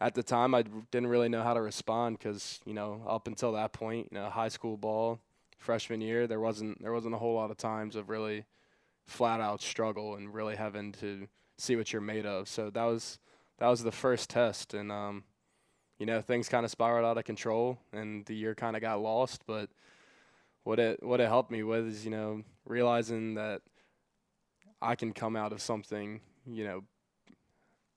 [0.00, 3.52] at the time I didn't really know how to respond because you know up until
[3.52, 5.20] that point, you know, high school ball,
[5.58, 8.44] freshman year, there wasn't there wasn't a whole lot of times of really
[9.06, 12.48] flat out struggle and really having to see what you're made of.
[12.48, 13.18] So that was
[13.58, 15.24] that was the first test, and um,
[15.98, 19.02] you know things kind of spiraled out of control, and the year kind of got
[19.02, 19.42] lost.
[19.46, 19.68] But
[20.64, 23.60] what it what it helped me with is you know realizing that
[24.80, 26.84] I can come out of something you know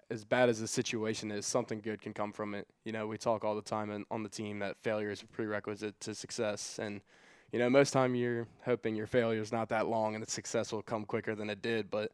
[0.09, 2.67] as bad as the situation is, something good can come from it.
[2.85, 5.25] You know, we talk all the time in, on the team that failure is a
[5.25, 7.01] prerequisite to success, and
[7.51, 10.71] you know most time you're hoping your failure is not that long and the success
[10.71, 12.11] will come quicker than it did, but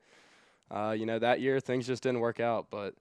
[0.72, 2.94] uh, you know that year things just didn't work out, but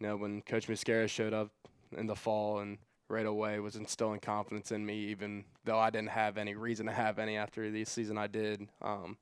[0.00, 1.50] you know, when Coach Muscara showed up
[1.96, 6.10] in the fall and right away was instilling confidence in me, even though I didn't
[6.10, 8.66] have any reason to have any after the season I did.
[8.80, 9.18] Um,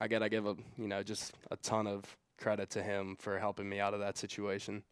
[0.00, 2.04] I got to give a you know just a ton of
[2.38, 4.82] credit to him for helping me out of that situation.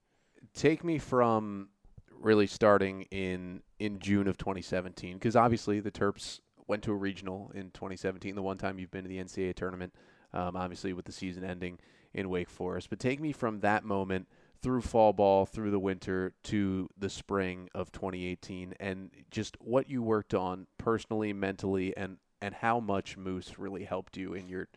[0.54, 1.68] Take me from
[2.10, 7.52] really starting in in June of 2017 because obviously the Terps went to a regional
[7.54, 9.94] in 2017, the one time you've been to the NCAA tournament.
[10.32, 11.78] Um, obviously with the season ending
[12.12, 14.26] in Wake Forest, but take me from that moment
[14.60, 20.02] through fall ball, through the winter to the spring of 2018, and just what you
[20.02, 24.68] worked on personally, mentally, and and how much Moose really helped you in your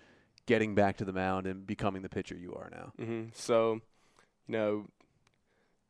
[0.50, 2.92] getting back to the mound and becoming the pitcher you are now.
[3.00, 3.30] Mm-hmm.
[3.34, 3.82] So,
[4.48, 4.86] you know,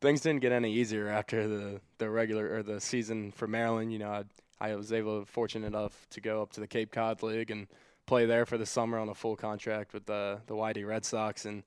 [0.02, 3.90] things didn't get any easier after the the regular or the season for Maryland.
[3.90, 4.24] You know, I
[4.60, 7.68] I was able, fortunate enough, to go up to the Cape Cod League and
[8.04, 11.46] play there for the summer on a full contract with the the YD Red Sox
[11.46, 11.62] and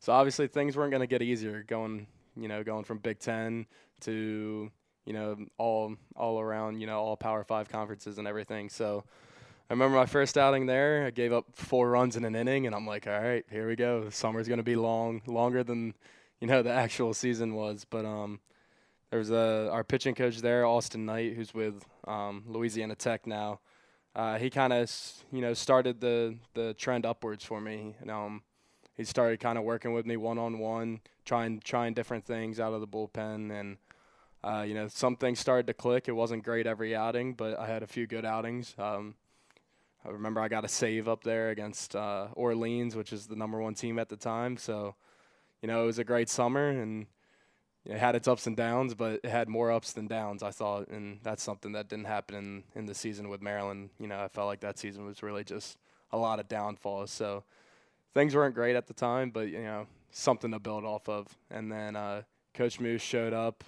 [0.00, 2.06] so obviously things weren't going to get easier going,
[2.36, 3.66] you know, going from Big Ten
[4.00, 4.70] to
[5.04, 8.70] you know all all around, you know, all Power Five conferences and everything.
[8.70, 9.04] So
[9.70, 11.04] I remember my first outing there.
[11.04, 13.76] I gave up four runs in an inning, and I'm like, all right, here we
[13.76, 14.04] go.
[14.04, 15.94] The summer's going to be long, longer than
[16.40, 17.84] you know the actual season was.
[17.84, 18.40] But um,
[19.10, 23.60] there was a our pitching coach there, Austin Knight, who's with um, Louisiana Tech now.
[24.16, 24.90] Uh, he kind of
[25.30, 27.94] you know started the the trend upwards for me.
[28.00, 28.42] And, um,
[28.96, 32.72] he started kind of working with me one on one, trying trying different things out
[32.72, 33.76] of the bullpen, and
[34.42, 36.08] uh, you know some things started to click.
[36.08, 38.74] It wasn't great every outing, but I had a few good outings.
[38.78, 39.14] Um,
[40.04, 43.60] I remember I got a save up there against uh, Orleans, which is the number
[43.60, 44.56] one team at the time.
[44.56, 44.94] So,
[45.62, 47.06] you know, it was a great summer and
[47.84, 50.88] it had its ups and downs, but it had more ups than downs, I thought.
[50.88, 53.90] And that's something that didn't happen in, in the season with Maryland.
[53.98, 55.78] You know, I felt like that season was really just
[56.12, 57.10] a lot of downfalls.
[57.10, 57.44] So
[58.14, 61.36] things weren't great at the time, but you know something to build off of.
[61.50, 62.22] And then uh,
[62.54, 63.64] Coach Moose showed up.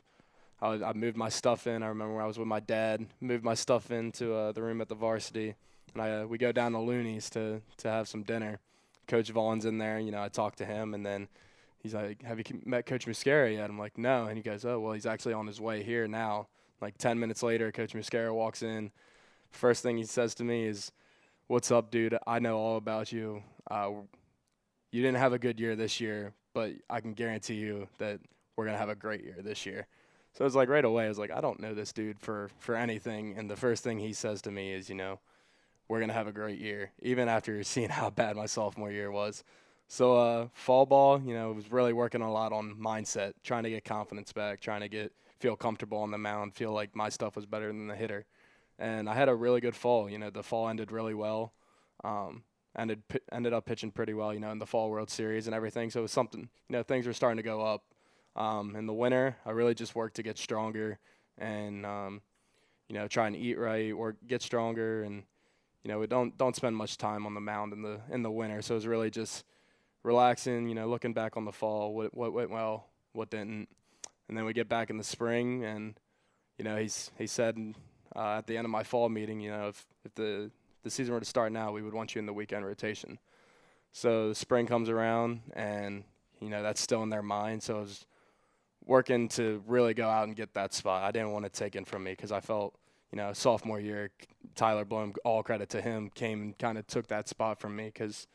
[0.62, 1.82] I, I, moved my stuff in.
[1.82, 4.88] I remember I was with my dad, moved my stuff into uh, the room at
[4.88, 5.54] the varsity,
[5.94, 8.60] and I uh, we go down to Looney's to to have some dinner.
[9.06, 9.98] Coach Vaughn's in there.
[9.98, 11.28] You know, I talk to him, and then
[11.78, 14.80] he's like, "Have you met Coach Muscara yet?" I'm like, "No," and he goes, "Oh,
[14.80, 16.48] well, he's actually on his way here now."
[16.80, 18.90] Like ten minutes later, Coach Muscara walks in.
[19.50, 20.92] First thing he says to me is,
[21.48, 22.16] "What's up, dude?
[22.26, 23.42] I know all about you.
[23.70, 23.90] Uh,
[24.92, 28.20] you didn't have a good year this year, but I can guarantee you that
[28.56, 29.86] we're gonna have a great year this year.
[30.32, 32.76] So it's like right away, I was like, I don't know this dude for for
[32.76, 35.18] anything, and the first thing he says to me is, you know,
[35.90, 39.42] we're gonna have a great year, even after seeing how bad my sophomore year was.
[39.88, 43.70] So uh, fall ball, you know, was really working a lot on mindset, trying to
[43.70, 47.34] get confidence back, trying to get feel comfortable on the mound, feel like my stuff
[47.34, 48.24] was better than the hitter,
[48.78, 50.08] and I had a really good fall.
[50.08, 51.52] You know, the fall ended really well.
[52.04, 52.44] Um,
[52.78, 55.90] ended ended up pitching pretty well, you know, in the fall World Series and everything.
[55.90, 57.82] So it was something, you know, things were starting to go up.
[58.36, 61.00] Um, in the winter, I really just worked to get stronger
[61.36, 62.22] and, um,
[62.88, 65.02] you know, try and eat right or get stronger.
[65.02, 65.24] And,
[65.82, 68.30] you know, we don't don't spend much time on the mound in the in the
[68.30, 68.62] winter.
[68.62, 69.44] So it was really just
[70.02, 73.68] relaxing, you know, looking back on the fall, what what went well, what didn't,
[74.28, 75.94] and then we get back in the spring and.
[76.58, 77.56] You know, he's he said
[78.14, 80.50] uh, at the end of my fall meeting, you know, if, if the
[80.82, 83.18] the season were to start now, we would want you in the weekend rotation.
[83.92, 86.04] So spring comes around, and
[86.38, 87.62] you know that's still in their mind.
[87.62, 88.04] So I was,
[88.86, 91.04] working to really go out and get that spot.
[91.04, 92.74] I didn't want it taken from me because I felt,
[93.12, 94.10] you know, sophomore year,
[94.54, 97.86] Tyler Blohm, all credit to him, came and kind of took that spot from me
[97.86, 98.26] because,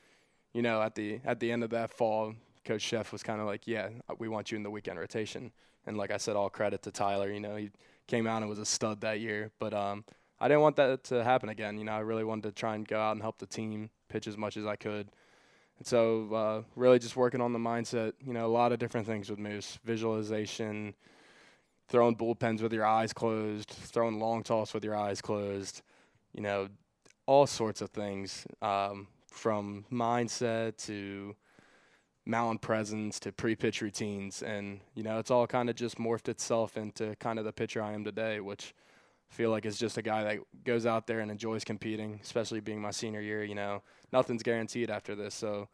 [0.53, 2.33] you know, at the at the end of that fall,
[2.65, 5.51] Coach Szefc was kind of like, yeah, we want you in the weekend rotation.
[5.85, 7.31] And like I said, all credit to Tyler.
[7.31, 7.69] You know, he
[8.07, 9.51] came out and was a stud that year.
[9.59, 10.03] But um,
[10.39, 11.77] I didn't want that to happen again.
[11.77, 14.27] You know, I really wanted to try and go out and help the team pitch
[14.27, 15.09] as much as I could.
[15.77, 19.05] And so, uh, really just working on the mindset, you know, a lot of different
[19.05, 20.95] things with Moose visualization,
[21.87, 25.81] throwing bullpens with your eyes closed, throwing long toss with your eyes closed,
[26.33, 26.67] you know,
[27.25, 31.35] all sorts of things um, from mindset to
[32.25, 34.41] mound presence to pre-pitch routines.
[34.41, 37.81] And you know it's all kind of just morphed itself into kind of the pitcher
[37.81, 38.73] I am today which
[39.31, 42.59] I feel like is just a guy that goes out there and enjoys competing especially
[42.59, 43.83] being my senior year you know.
[44.11, 45.67] Nothing's guaranteed after this so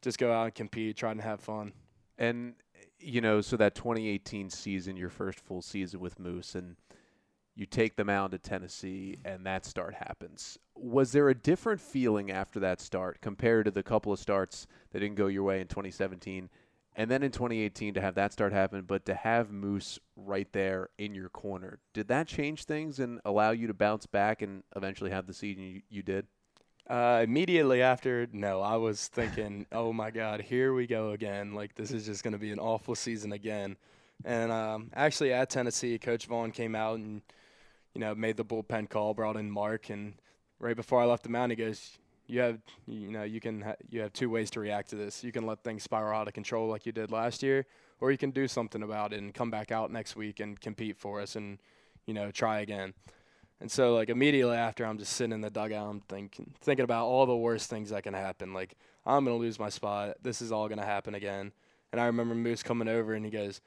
[0.00, 1.72] just go out and compete try and have fun.
[2.16, 2.54] And
[2.98, 6.76] you know so that 2018 season your first full season with Moose and
[7.54, 10.58] you take the mound to Tennessee and that start happens.
[10.76, 15.00] Was there a different feeling after that start compared to the couple of starts that
[15.00, 16.48] didn't go your way in 2017
[16.98, 20.88] and then in 2018 to have that start happen, but to have Moose right there
[20.98, 25.10] in your corner, did that change things and allow you to bounce back and eventually
[25.10, 26.26] have the season you, you did?
[26.88, 31.54] Uh, immediately after, no, I was thinking, oh my God, here we go again.
[31.54, 33.76] Like, this is just going to be an awful season again.
[34.24, 37.22] And um, actually, at Tennessee, Coach Vaughn came out and–
[37.94, 40.14] you know, made the bullpen call, brought in Mark, and
[40.60, 43.74] right before I left the mound, he goes, "You have, you know, you can, ha-
[43.90, 45.24] you have two ways to react to this.
[45.24, 47.66] You can let things spiral out of control like you did last year,
[48.00, 50.96] or you can do something about it and come back out next week and compete
[50.96, 51.58] for us and,
[52.06, 52.94] you know, try again."
[53.60, 57.06] And so, like immediately after, I'm just sitting in the dugout, I'm thinking, thinking about
[57.06, 58.54] all the worst things that can happen.
[58.54, 60.16] Like I'm gonna lose my spot.
[60.22, 61.52] This is all gonna happen again.
[61.92, 63.60] And I remember Moose coming over and he goes,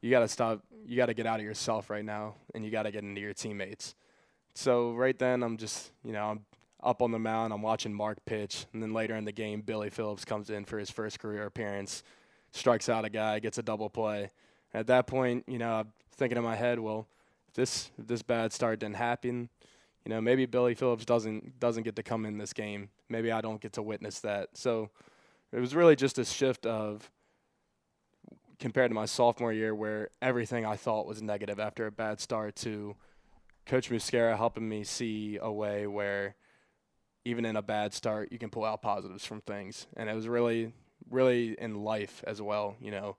[0.00, 0.62] you got to stop.
[0.86, 3.20] You got to get out of yourself right now, and you got to get into
[3.20, 3.94] your teammates.
[4.54, 6.44] So right then, I'm just you know I'm
[6.82, 7.52] up on the mound.
[7.52, 10.78] I'm watching Mark pitch, and then later in the game, Billy Phillips comes in for
[10.78, 12.02] his first career appearance,
[12.52, 14.30] strikes out a guy, gets a double play.
[14.74, 17.06] At that point, you know, I'm thinking in my head, well,
[17.56, 19.48] this if this bad start didn't happen,
[20.04, 22.90] you know, maybe Billy Phillips doesn't doesn't get to come in this game.
[23.08, 24.50] Maybe I don't get to witness that.
[24.54, 24.90] So
[25.52, 27.10] it was really just a shift of
[28.60, 32.54] compared to my sophomore year where everything I thought was negative after a bad start
[32.56, 32.96] to
[33.66, 36.36] Coach Muscara helping me see a way where
[37.24, 39.88] even in a bad start you can pull out positives from things.
[39.96, 40.72] And it was really
[41.10, 43.16] really in life as well, you know,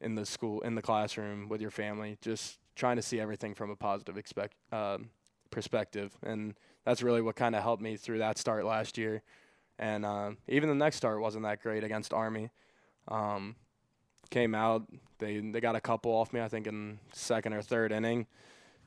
[0.00, 3.70] in the school, in the classroom, with your family, just trying to see everything from
[3.70, 5.10] a positive expect, um,
[5.50, 6.12] perspective.
[6.22, 6.54] And
[6.84, 9.22] that's really what kind of helped me through that start last year.
[9.78, 12.50] And um, even the next start wasn't that great against Army.
[13.08, 13.56] Um,
[14.30, 14.86] came out.
[15.18, 18.26] They they got a couple off me, I think, in second or third inning.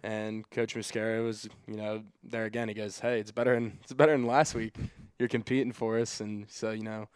[0.03, 2.67] And Coach Muscara was, you know, there again.
[2.67, 4.75] He goes, "Hey, it's better than it's better than last week.
[5.19, 7.07] You're competing for us." And so, you know,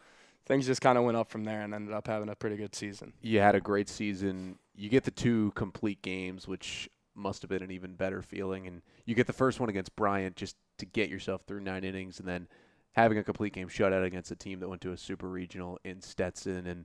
[0.46, 2.74] things just kind of went up from there, and ended up having a pretty good
[2.74, 3.12] season.
[3.22, 4.58] You had a great season.
[4.82, 8.66] You get the two complete games, which must have been an even better feeling.
[8.66, 12.18] And you get the first one against Bryant just to get yourself through nine innings,
[12.18, 12.48] and then
[12.92, 16.00] having a complete game shutout against a team that went to a super regional in
[16.00, 16.84] Stetson and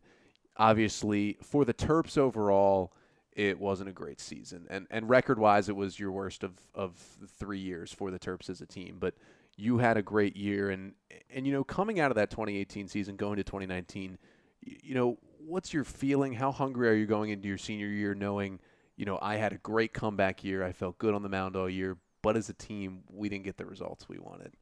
[0.57, 2.93] obviously for the Terps overall,
[3.31, 6.95] it wasn't a great season, and and record wise, it was your worst of of
[7.37, 8.97] three years for the Terps as a team.
[8.99, 9.13] But
[9.55, 10.93] you had a great year, and
[11.29, 14.17] and you know coming out of that 2018 season, going to 2019,
[14.61, 15.17] you know
[15.47, 16.33] what's your feeling?
[16.33, 18.59] How hungry are you going into your senior year, knowing
[18.95, 21.69] you know I had a great comeback year, I felt good on the mound all
[21.69, 24.53] year, but as a team, we didn't get the results we wanted.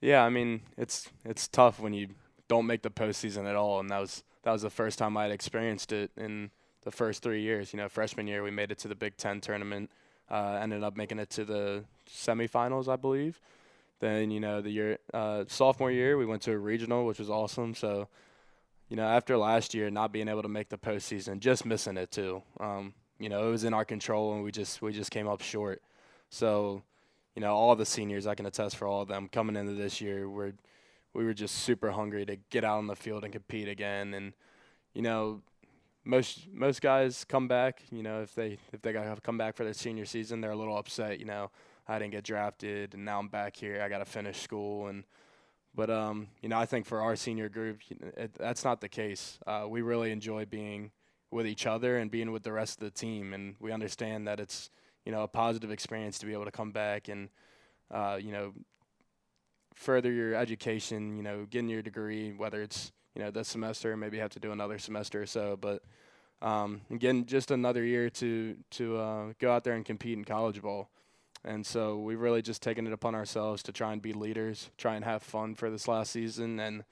[0.00, 2.08] Yeah, I mean it's it's tough when you
[2.46, 5.24] don't make the postseason at all, and that was that was the first time I
[5.24, 6.50] had experienced it in
[6.84, 7.72] the first three years.
[7.72, 9.90] You know, freshman year we made it to the Big Ten tournament,
[10.30, 13.40] uh, ended up making it to the semifinals, I believe.
[14.00, 17.28] Then you know the year uh, sophomore year we went to a regional, which was
[17.28, 17.74] awesome.
[17.74, 18.06] So,
[18.88, 22.10] you know, after last year not being able to make the postseason, just missing it
[22.10, 22.42] too.
[22.58, 25.42] Um, you know, it was in our control and we just we just came up
[25.42, 25.82] short.
[26.30, 26.82] So,
[27.34, 30.00] you know, all the seniors I can attest for all of them coming into this
[30.00, 30.52] year, we're
[31.14, 34.14] we were just super hungry to get out on the field and compete again.
[34.14, 34.32] And
[34.94, 35.42] you know,
[36.04, 37.82] most most guys come back.
[37.90, 40.52] You know, if they if they got to come back for their senior season, they're
[40.52, 41.18] a little upset.
[41.18, 41.50] You know,
[41.86, 43.82] I didn't get drafted, and now I'm back here.
[43.82, 45.04] I got to finish school and.
[45.78, 47.78] But um, you know, I think for our senior group,
[48.16, 49.38] it, that's not the case.
[49.46, 50.90] Uh, we really enjoy being
[51.30, 54.40] with each other and being with the rest of the team, and we understand that
[54.40, 54.70] it's
[55.04, 57.28] you know a positive experience to be able to come back and
[57.92, 58.54] uh, you know
[59.76, 64.18] further your education, you know, getting your degree, whether it's, you know, this semester, maybe
[64.18, 65.56] have to do another semester or so.
[65.60, 65.84] But
[66.42, 70.60] um, again, just another year to to uh, go out there and compete in college
[70.60, 70.90] ball.
[71.44, 74.96] And so we've really just taken it upon ourselves to try and be leaders, try
[74.96, 76.58] and have fun for this last season.
[76.60, 76.84] And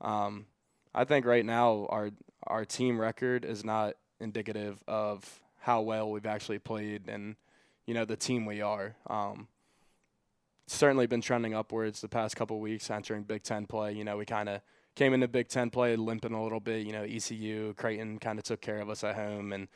[0.00, 0.46] um,
[0.94, 2.10] I think right now our
[2.46, 7.36] our team record is not indicative of how well we've actually played and
[7.86, 8.96] you know the team we are.
[9.08, 9.48] Um,
[10.66, 13.92] certainly been trending upwards the past couple weeks entering Big Ten play.
[13.92, 14.60] You know we kind of
[14.94, 16.86] came into Big Ten play limping a little bit.
[16.86, 19.68] You know ECU, Creighton kind of took care of us at home, and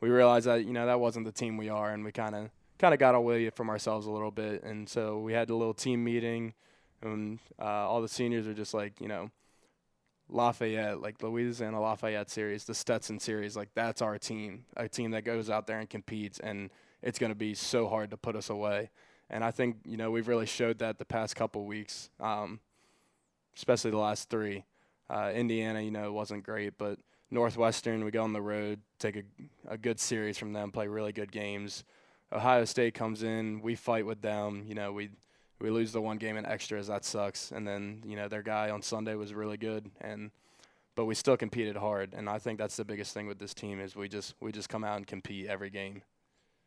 [0.00, 2.50] we realized that you know that wasn't the team we are, and we kind of
[2.78, 4.62] kind of got away from ourselves a little bit.
[4.62, 6.54] And so we had a little team meeting,
[7.02, 9.30] and uh, all the seniors are just like you know
[10.28, 15.24] Lafayette, like Louisiana Lafayette series, the Stetson series, like that's our team, a team that
[15.24, 16.70] goes out there and competes, and
[17.02, 18.90] it's going to be so hard to put us away.
[19.30, 22.60] And I think you know we've really showed that the past couple weeks, um,
[23.56, 24.64] especially the last three.
[25.08, 26.98] Uh, Indiana, you know, wasn't great, but
[27.30, 29.22] Northwestern, we go on the road, take a,
[29.68, 31.84] a good series from them, play really good games.
[32.32, 34.64] Ohio State comes in, we fight with them.
[34.66, 35.10] You know, we
[35.60, 36.88] we lose the one game in extras.
[36.88, 37.52] That sucks.
[37.52, 40.30] And then you know their guy on Sunday was really good, and
[40.96, 42.14] but we still competed hard.
[42.14, 44.68] And I think that's the biggest thing with this team is we just we just
[44.68, 46.02] come out and compete every game.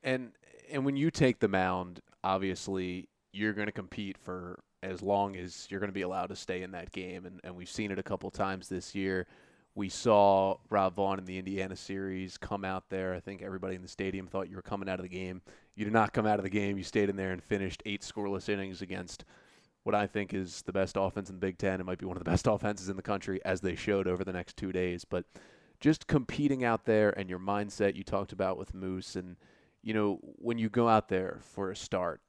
[0.03, 0.31] And
[0.71, 5.67] and when you take the mound, obviously you're going to compete for as long as
[5.69, 7.25] you're going to be allowed to stay in that game.
[7.25, 9.27] And and we've seen it a couple times this year.
[9.79, 13.13] We saw Rob Vaughn in the Indiana series come out there.
[13.13, 15.41] I think everybody in the stadium thought you were coming out of the game.
[15.73, 16.77] You did not come out of the game.
[16.77, 19.23] You stayed in there and finished eight scoreless innings against
[19.83, 21.79] what I think is the best offense in the Big Ten.
[21.79, 24.25] It might be one of the best offenses in the country, as they showed over
[24.25, 25.05] the next two days.
[25.05, 25.23] But
[25.79, 29.37] just competing out there and your mindset you talked about with Moose, and
[29.81, 32.19] you know when you go out there for a start,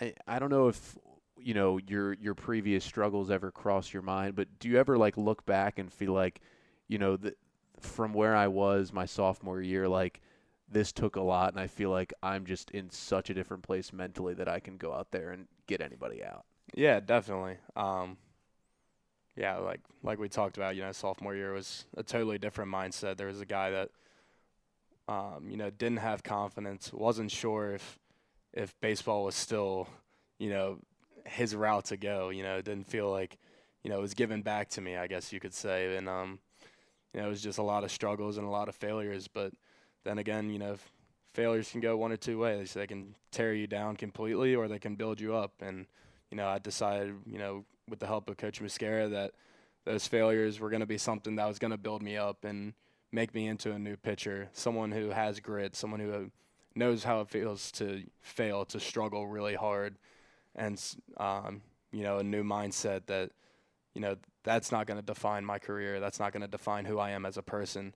[0.00, 0.98] I, I don't know if
[1.38, 5.16] you know your your previous struggles ever cross your mind, but do you ever like
[5.16, 6.40] look back and feel like
[6.88, 7.34] you know, the,
[7.80, 10.20] from where I was my sophomore year, like
[10.70, 13.92] this took a lot, and I feel like I'm just in such a different place
[13.92, 16.44] mentally that I can go out there and get anybody out.
[16.74, 17.58] Yeah, definitely.
[17.76, 18.16] Um,
[19.36, 23.16] yeah, like like we talked about, you know, sophomore year was a totally different mindset.
[23.16, 23.90] There was a guy that,
[25.08, 27.98] um, you know, didn't have confidence, wasn't sure if
[28.52, 29.88] if baseball was still,
[30.38, 30.78] you know,
[31.26, 32.30] his route to go.
[32.30, 33.38] You know, didn't feel like,
[33.84, 34.96] you know, it was given back to me.
[34.96, 36.38] I guess you could say, and um,
[37.16, 39.26] you know, it was just a lot of struggles and a lot of failures.
[39.26, 39.54] But
[40.04, 40.76] then again, you know,
[41.32, 42.74] failures can go one or two ways.
[42.74, 45.54] They can tear you down completely, or they can build you up.
[45.60, 45.86] And
[46.30, 49.32] you know, I decided, you know, with the help of Coach Muscara, that
[49.86, 52.74] those failures were going to be something that was going to build me up and
[53.12, 56.30] make me into a new pitcher, someone who has grit, someone who
[56.74, 59.96] knows how it feels to fail, to struggle really hard,
[60.54, 60.82] and
[61.16, 61.62] um,
[61.92, 63.30] you know, a new mindset that
[63.94, 66.00] you know that's not going to define my career.
[66.00, 67.94] That's not going to define who I am as a person.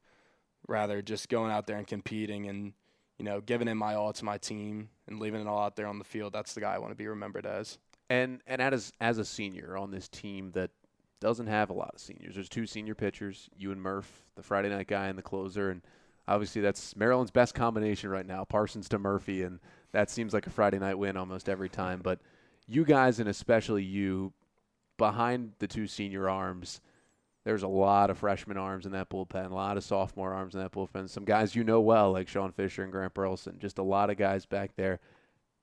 [0.69, 2.75] Rather, just going out there and competing and
[3.19, 5.87] you know giving in my all to my team and leaving it all out there
[5.87, 6.35] on the field.
[6.35, 7.79] That's the guy I want to be remembered as.
[8.11, 10.71] And and as as a senior on this team that
[11.21, 12.35] doesn't have a lot of seniors.
[12.35, 15.83] There's two senior pitchers, you and Murph, the Friday night guy and the closer, and
[16.27, 19.61] obviously that's Maryland's best combination right now, Parsons to Murphy, and
[19.93, 22.01] that seems like a Friday night win almost every time.
[22.03, 22.21] But
[22.67, 24.33] you guys and especially you
[25.01, 26.83] behind the two senior arms,
[27.45, 30.61] there's a lot of freshman arms in that bullpen, a lot of sophomore arms in
[30.61, 31.09] that bullpen.
[31.09, 34.19] Some guys you know well, like Sean Fisher and Grant Burleson, just a lot of
[34.19, 35.01] guys back there.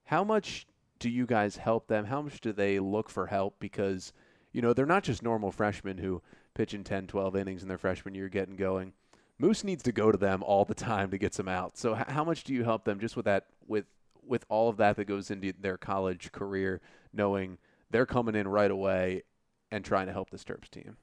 [0.05, 0.65] How much
[0.97, 2.05] do you guys help them?
[2.05, 3.59] How much do they look for help?
[3.59, 4.11] Because,
[4.53, 6.23] you know, they're not just normal freshmen who
[6.55, 8.93] pitch in 10, 12 innings in their freshman year getting going.
[9.37, 11.77] Moose needs to go to them all the time to get some out.
[11.77, 13.85] So how much do you help them just with that, with
[14.25, 16.81] with all of that that goes into their college career,
[17.13, 17.59] knowing–
[17.91, 19.23] they're coming in right away
[19.71, 20.97] and trying to help the Terps team.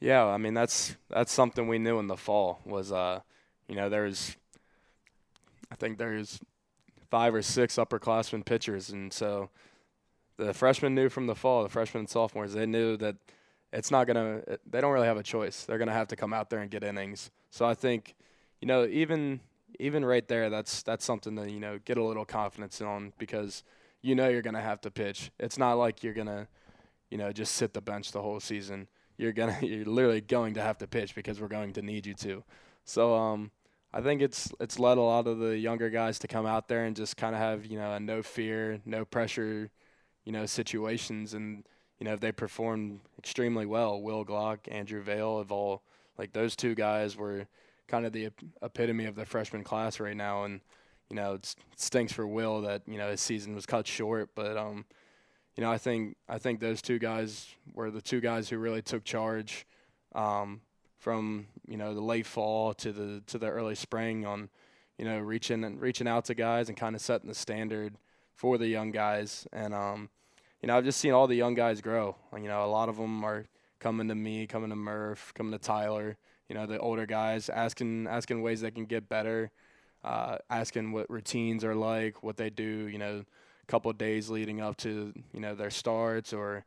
[0.00, 3.20] Yeah, I mean that's that's something we knew in the fall was uh,
[3.66, 4.36] you know there's
[5.70, 6.40] I think there's
[7.10, 9.50] five or six upperclassmen pitchers, and so
[10.36, 13.16] the freshmen knew from the fall, the freshmen and sophomores, they knew that
[13.72, 14.42] it's not gonna.
[14.66, 15.64] They don't really have a choice.
[15.64, 17.30] They're gonna have to come out there and get innings.
[17.50, 18.14] So I think,
[18.60, 19.40] you know, even
[19.78, 23.62] even right there, that's that's something to you know get a little confidence on because
[24.08, 25.30] you know you're going to have to pitch.
[25.38, 26.48] It's not like you're going to,
[27.10, 28.88] you know, just sit the bench the whole season.
[29.18, 32.06] You're going to you're literally going to have to pitch because we're going to need
[32.06, 32.42] you to.
[32.84, 33.50] So um
[33.92, 36.84] I think it's it's led a lot of the younger guys to come out there
[36.84, 39.70] and just kind of have, you know, a no fear, no pressure,
[40.24, 41.64] you know, situations and
[41.98, 44.00] you know, they performed extremely well.
[44.00, 45.82] Will Glock, Andrew Vale have all
[46.16, 47.46] like those two guys were
[47.88, 48.30] kind of the
[48.62, 50.60] epitome of the freshman class right now and
[51.10, 54.56] you know, it stinks for Will that you know his season was cut short, but
[54.56, 54.84] um,
[55.56, 58.82] you know, I think I think those two guys were the two guys who really
[58.82, 59.66] took charge
[60.14, 60.60] um,
[60.98, 64.50] from you know the late fall to the to the early spring on
[64.98, 67.94] you know reaching and reaching out to guys and kind of setting the standard
[68.34, 69.46] for the young guys.
[69.52, 70.10] And um
[70.60, 72.16] you know I've just seen all the young guys grow.
[72.32, 73.46] You know a lot of them are
[73.78, 76.16] coming to me coming to Murph coming to Tyler
[76.48, 79.50] you know the older guys asking asking ways they can get better
[80.08, 83.24] uh, asking what routines are like what they do you know
[83.62, 86.64] a couple days leading up to you know their starts or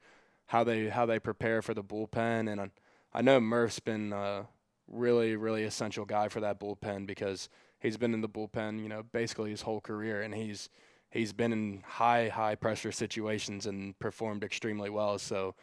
[0.48, 2.68] how they how they prepare for the bullpen and uh,
[3.14, 4.48] I know Murph's been a
[4.88, 7.50] really really essential guy for that bullpen because
[7.82, 10.70] he's been in the bullpen, you know, basically his whole career, and he's
[11.10, 15.18] he's been in high high pressure situations and performed extremely well.
[15.18, 15.56] So,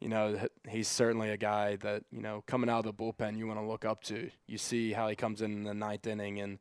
[0.00, 3.46] you know, he's certainly a guy that you know coming out of the bullpen you
[3.46, 4.30] want to look up to.
[4.46, 6.58] You see how he comes in, in the ninth inning, and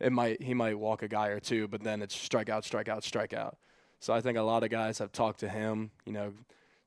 [0.00, 3.54] it might he might walk a guy or two, but then it's strikeout, strikeout, strikeout.
[4.00, 6.32] So I think a lot of guys have talked to him, you know,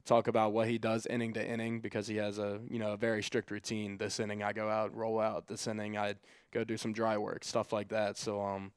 [0.05, 2.97] talk about what he does inning to inning because he has a you know a
[2.97, 3.97] very strict routine.
[3.97, 5.47] This inning I go out, roll out.
[5.47, 6.15] This inning I
[6.51, 8.17] go do some dry work, stuff like that.
[8.17, 8.71] So um,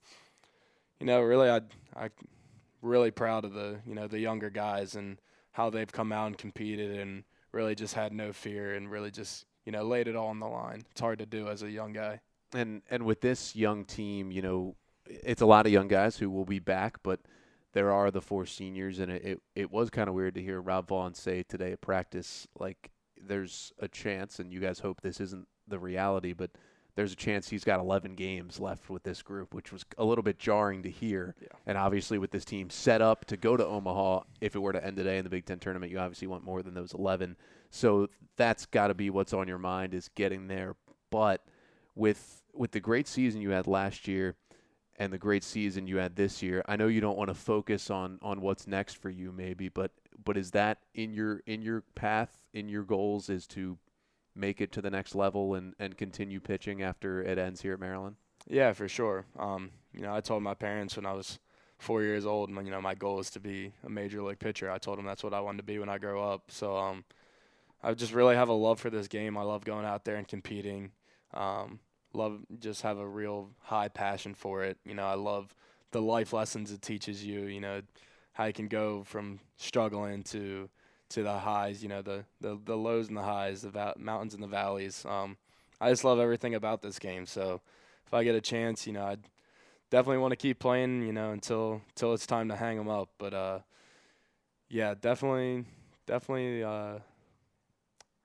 [1.00, 1.62] you know, really I
[1.96, 2.10] I
[2.82, 5.18] really proud of the you know the younger guys and
[5.52, 9.46] how they've come out and competed and really just had no fear and really just
[9.64, 10.84] you know laid it all on the line.
[10.90, 12.20] It's hard to do as a young guy.
[12.54, 14.76] And and with this young team, you know,
[15.06, 17.20] it's a lot of young guys who will be back, but
[17.72, 20.60] there are the four seniors, and it, it, it was kind of weird to hear
[20.62, 22.90] Rob Vaughn say today at practice, like,
[23.22, 26.50] there's a chance, and you guys hope this isn't the reality, but
[26.94, 30.22] there's a chance he's got 11 games left with this group, which was a little
[30.22, 31.34] bit jarring to hear.
[31.40, 31.48] Yeah.
[31.66, 34.82] And obviously, with this team set up to go to Omaha, if it were to
[34.82, 37.36] end today in the Big Ten tournament, you obviously want more than those 11.
[37.68, 40.76] So that's got to be what's on your mind is getting there.
[41.10, 41.44] But
[41.96, 44.36] with with the great season you had last year,
[44.98, 46.62] and the great season you had this year.
[46.66, 49.90] I know you don't want to focus on on what's next for you maybe, but
[50.24, 53.78] but is that in your in your path, in your goals is to
[54.34, 57.80] make it to the next level and and continue pitching after it ends here at
[57.80, 58.16] Maryland?
[58.48, 59.24] Yeah, for sure.
[59.38, 61.40] Um, you know, I told my parents when I was
[61.78, 64.70] 4 years old, you know, my goal is to be a major league pitcher.
[64.70, 66.50] I told them that's what I wanted to be when I grow up.
[66.50, 67.04] So um
[67.82, 69.36] I just really have a love for this game.
[69.36, 70.92] I love going out there and competing.
[71.34, 71.78] Um,
[72.16, 74.78] love just have a real high passion for it.
[74.84, 75.54] You know, I love
[75.92, 77.42] the life lessons it teaches you.
[77.44, 77.82] You know,
[78.32, 80.68] how you can go from struggling to
[81.10, 81.82] to the highs.
[81.82, 85.04] You know, the the, the lows and the highs, the va- mountains and the valleys.
[85.06, 85.36] Um,
[85.80, 87.26] I just love everything about this game.
[87.26, 87.60] So
[88.06, 89.16] if I get a chance, you know, I
[89.90, 91.02] definitely want to keep playing.
[91.02, 93.10] You know, until until it's time to hang them up.
[93.18, 93.58] But uh,
[94.68, 95.64] yeah, definitely,
[96.06, 96.62] definitely.
[96.62, 96.98] Uh,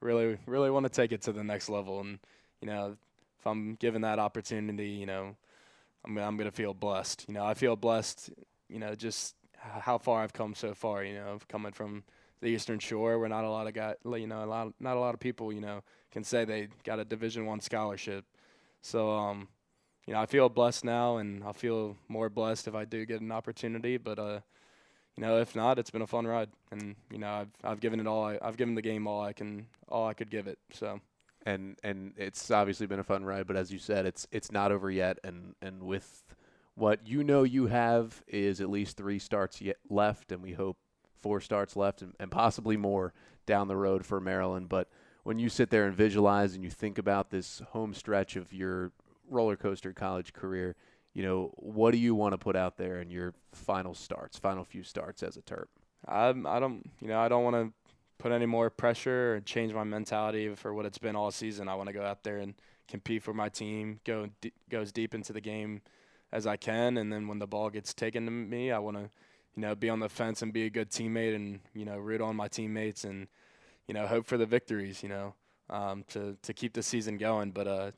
[0.01, 2.19] really, really want to take it to the next level, and
[2.61, 2.97] you know,
[3.41, 5.35] if I'm given that opportunity, you know,
[6.05, 7.25] I'm I'm gonna feel blessed.
[7.27, 8.29] You know, I feel blessed.
[8.69, 11.03] You know, just how far I've come so far.
[11.03, 12.03] You know, coming from
[12.41, 14.99] the Eastern Shore, where not a lot of got you know a lot not a
[14.99, 15.81] lot of people you know
[16.11, 18.25] can say they got a Division One scholarship.
[18.83, 19.47] So um,
[20.05, 23.21] you know, I feel blessed now, and I'll feel more blessed if I do get
[23.21, 23.97] an opportunity.
[23.97, 24.41] But uh,
[25.17, 27.99] you know, if not, it's been a fun ride, and you know, I've I've given
[27.99, 28.23] it all.
[28.23, 30.59] I, I've given the game all I can all I could give it.
[30.73, 31.01] So
[31.45, 33.47] and and it's obviously been a fun ride.
[33.47, 36.23] But as you said, it's it's not over yet, and and with
[36.75, 40.77] what you know you have is at least three starts yet left, and we hope
[41.19, 43.13] four starts left, and, and possibly more
[43.45, 44.69] down the road for Maryland.
[44.69, 44.89] But
[45.23, 48.91] when you sit there and visualize and you think about this home stretch of your
[49.29, 50.75] roller coaster college career,
[51.13, 54.63] you know, what do you want to put out there in your final starts, final
[54.63, 55.65] few starts as a Terp?
[56.07, 57.80] I I don't you know I don't want to
[58.21, 61.67] put any more pressure or change my mentality for what it's been all season.
[61.67, 62.53] I want to go out there and
[62.87, 65.81] compete for my team, go d- go as deep into the game
[66.31, 69.09] as I can, and then when the ball gets taken to me, I want to,
[69.55, 72.21] you know, be on the fence and be a good teammate, and you know, root
[72.21, 73.27] on my teammates, and
[73.87, 75.33] you know, hope for the victories, you know,
[75.71, 77.49] um, to to keep the season going.
[77.49, 77.91] But uh,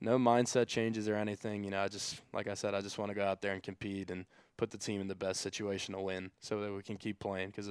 [0.00, 1.62] no mindset changes or anything.
[1.62, 3.62] You know, I just like I said, I just want to go out there and
[3.62, 4.24] compete and
[4.56, 7.50] put the team in the best situation to win, so that we can keep playing
[7.50, 7.68] because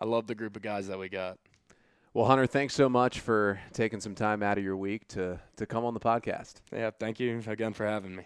[0.00, 1.38] I love the group of guys that we got.
[2.14, 5.66] Well, Hunter, thanks so much for taking some time out of your week to to
[5.66, 6.54] come on the podcast.
[6.72, 8.24] Yeah, thank you again for having me.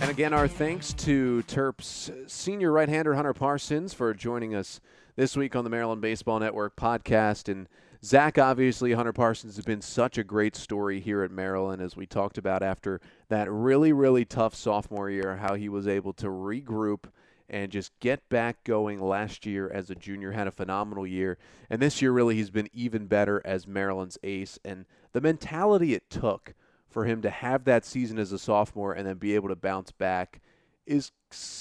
[0.00, 4.80] And again, our thanks to Terps senior right-hander Hunter Parsons for joining us
[5.16, 7.68] this week on the Maryland Baseball Network podcast and
[8.06, 12.06] Zach, obviously, Hunter Parsons has been such a great story here at Maryland, as we
[12.06, 13.00] talked about after
[13.30, 17.06] that really, really tough sophomore year, how he was able to regroup
[17.50, 20.30] and just get back going last year as a junior.
[20.30, 21.36] Had a phenomenal year.
[21.68, 24.56] And this year, really, he's been even better as Maryland's ace.
[24.64, 26.54] And the mentality it took
[26.88, 29.90] for him to have that season as a sophomore and then be able to bounce
[29.90, 30.40] back
[30.86, 31.10] is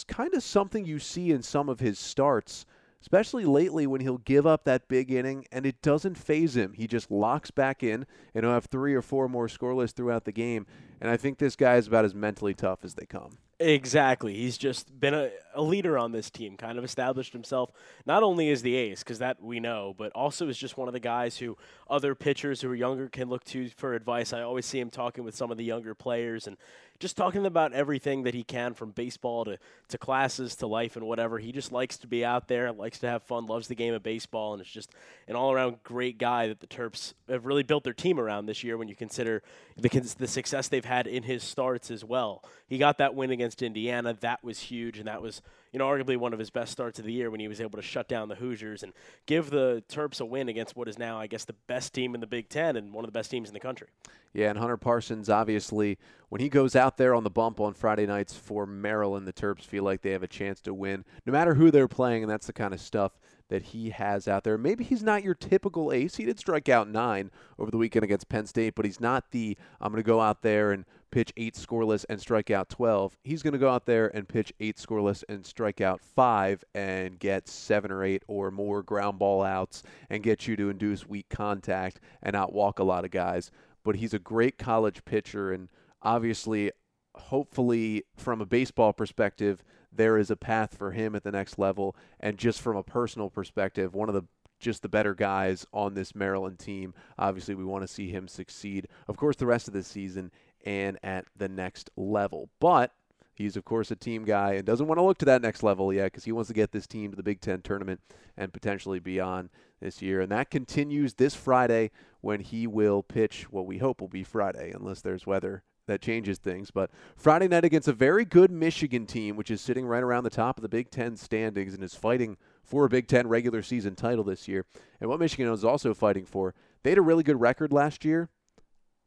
[0.07, 2.67] kind of something you see in some of his starts,
[3.05, 6.73] especially lately when he'll give up that big inning and it doesn't phase him.
[6.73, 10.31] He just locks back in and he'll have three or four more scoreless throughout the
[10.31, 10.65] game.
[11.05, 13.37] And I think this guy is about as mentally tough as they come.
[13.59, 14.33] Exactly.
[14.33, 17.71] He's just been a, a, leader on this team, kind of established himself
[18.07, 20.93] not only as the ace, because that we know, but also as just one of
[20.93, 24.33] the guys who other pitchers who are younger can look to for advice.
[24.33, 26.57] I always see him talking with some of the younger players and
[26.99, 29.57] just talking about everything that he can from baseball to,
[29.89, 31.39] to classes to life and whatever.
[31.39, 34.01] He just likes to be out there, likes to have fun, loves the game of
[34.01, 34.91] baseball, and is just
[35.27, 38.63] an all around great guy that the Terps have really built their team around this
[38.63, 39.43] year when you consider
[39.77, 42.43] the, the success they've had in his starts as well.
[42.67, 44.15] He got that win against Indiana.
[44.21, 45.41] That was huge, and that was
[45.75, 47.75] you know, arguably one of his best starts of the year when he was able
[47.75, 48.93] to shut down the Hoosiers and
[49.25, 52.21] give the Terps a win against what is now, I guess, the best team in
[52.21, 53.89] the Big Ten and one of the best teams in the country.
[54.31, 55.97] Yeah, and Hunter Parsons, obviously,
[56.29, 59.63] when he goes out there on the bump on Friday nights for Maryland, the Terps
[59.63, 62.47] feel like they have a chance to win, no matter who they're playing, and that's
[62.47, 63.11] the kind of stuff
[63.49, 64.57] that he has out there.
[64.57, 66.15] Maybe he's not your typical ace.
[66.15, 69.57] He did strike out nine over the weekend against Penn State, but he's not the
[69.79, 73.17] I'm going to go out there and pitch eight scoreless and strike out 12.
[73.23, 77.19] He's going to go out there and pitch eight scoreless and strike out five and
[77.19, 81.29] get seven or eight or more ground ball outs and get you to induce weak
[81.29, 83.51] contact and not walk a lot of guys.
[83.83, 85.69] But he's a great college pitcher and
[86.01, 86.71] obviously,
[87.15, 89.63] hopefully, from a baseball perspective,
[89.95, 91.95] there is a path for him at the next level.
[92.19, 94.25] And just from a personal perspective, one of the
[94.59, 96.93] just the better guys on this Maryland team.
[97.19, 98.87] Obviously, we want to see him succeed.
[99.07, 100.31] Of course, the rest of the season
[100.65, 102.49] and at the next level.
[102.59, 102.91] But
[103.33, 105.93] he's, of course, a team guy and doesn't want to look to that next level
[105.93, 108.01] yet because he wants to get this team to the Big Ten tournament
[108.37, 109.49] and potentially beyond
[109.81, 110.21] this year.
[110.21, 111.91] And that continues this Friday
[112.21, 116.38] when he will pitch what we hope will be Friday, unless there's weather that changes
[116.38, 116.71] things.
[116.71, 120.29] But Friday night against a very good Michigan team, which is sitting right around the
[120.29, 123.95] top of the Big Ten standings and is fighting for a Big Ten regular season
[123.95, 124.65] title this year.
[124.99, 128.29] And what Michigan is also fighting for, they had a really good record last year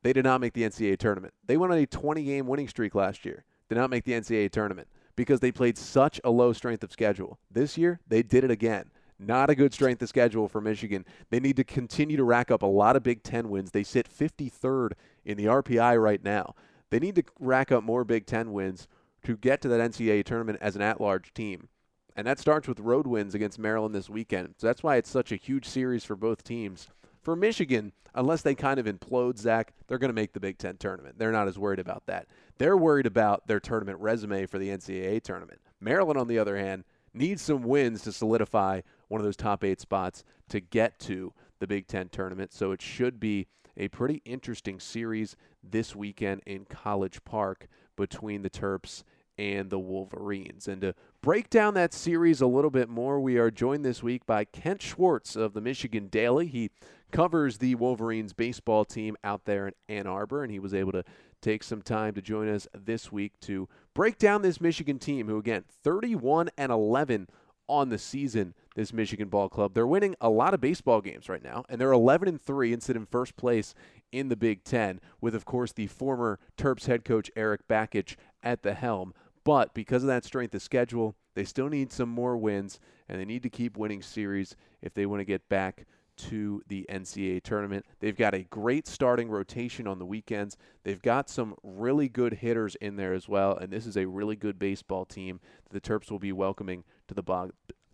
[0.03, 1.35] they did not make the NCAA tournament.
[1.45, 4.51] They went on a 20 game winning streak last year, did not make the NCAA
[4.51, 7.39] tournament because they played such a low strength of schedule.
[7.51, 8.91] This year, they did it again.
[9.18, 11.05] Not a good strength of schedule for Michigan.
[11.31, 13.72] They need to continue to rack up a lot of Big Ten wins.
[13.72, 14.93] They sit 53rd
[15.24, 16.55] in the RPI right now.
[16.91, 18.89] They need to rack up more Big Ten wins
[19.24, 21.68] to get to that NCAA tournament as an at large team.
[22.16, 24.55] And that starts with road wins against Maryland this weekend.
[24.59, 26.89] So that's why it's such a huge series for both teams.
[27.22, 30.76] For Michigan, unless they kind of implode, Zach, they're going to make the Big Ten
[30.76, 31.18] tournament.
[31.18, 32.26] They're not as worried about that.
[32.59, 35.61] They're worried about their tournament resume for the NCAA tournament.
[35.80, 36.84] Maryland, on the other hand,
[37.14, 41.66] needs some wins to solidify one of those top eight spots to get to the
[41.66, 42.53] Big Ten tournament.
[42.53, 43.47] So it should be
[43.79, 49.05] a pretty interesting series this weekend in College Park between the Terps
[49.39, 50.66] and the Wolverines.
[50.66, 54.26] And to break down that series a little bit more, we are joined this week
[54.26, 56.49] by Kent Schwartz of the Michigan Daily.
[56.49, 56.70] He
[57.12, 61.05] covers the Wolverines baseball team out there in Ann Arbor, and he was able to
[61.41, 65.39] take some time to join us this week to break down this Michigan team, who
[65.39, 67.29] again 31 and 11
[67.68, 68.55] on the season.
[68.79, 71.91] This Michigan ball club, they're winning a lot of baseball games right now, and they're
[71.91, 73.74] 11 and three and sit in first place
[74.12, 78.62] in the Big Ten, with of course the former Terps head coach Erik Bakich at
[78.62, 79.14] the helm.
[79.43, 83.24] But because of that strength of schedule, they still need some more wins, and they
[83.24, 85.85] need to keep winning series if they want to get back
[86.18, 87.85] to the NCAA tournament.
[87.99, 90.57] They've got a great starting rotation on the weekends.
[90.85, 94.37] They've got some really good hitters in there as well, and this is a really
[94.37, 97.24] good baseball team that the Terps will be welcoming to the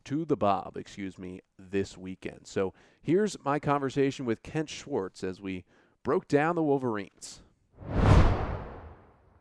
[0.05, 2.41] to the Bob, excuse me, this weekend.
[2.45, 5.65] So here's my conversation with Kent Schwartz as we
[6.03, 7.41] broke down the Wolverines.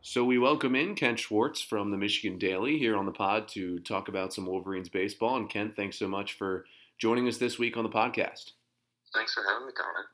[0.00, 3.78] So we welcome in Kent Schwartz from the Michigan Daily here on the pod to
[3.80, 5.36] talk about some Wolverines baseball.
[5.36, 6.66] And Kent, thanks so much for
[6.98, 8.52] joining us this week on the podcast.
[9.14, 10.06] Thanks for having me, Connor.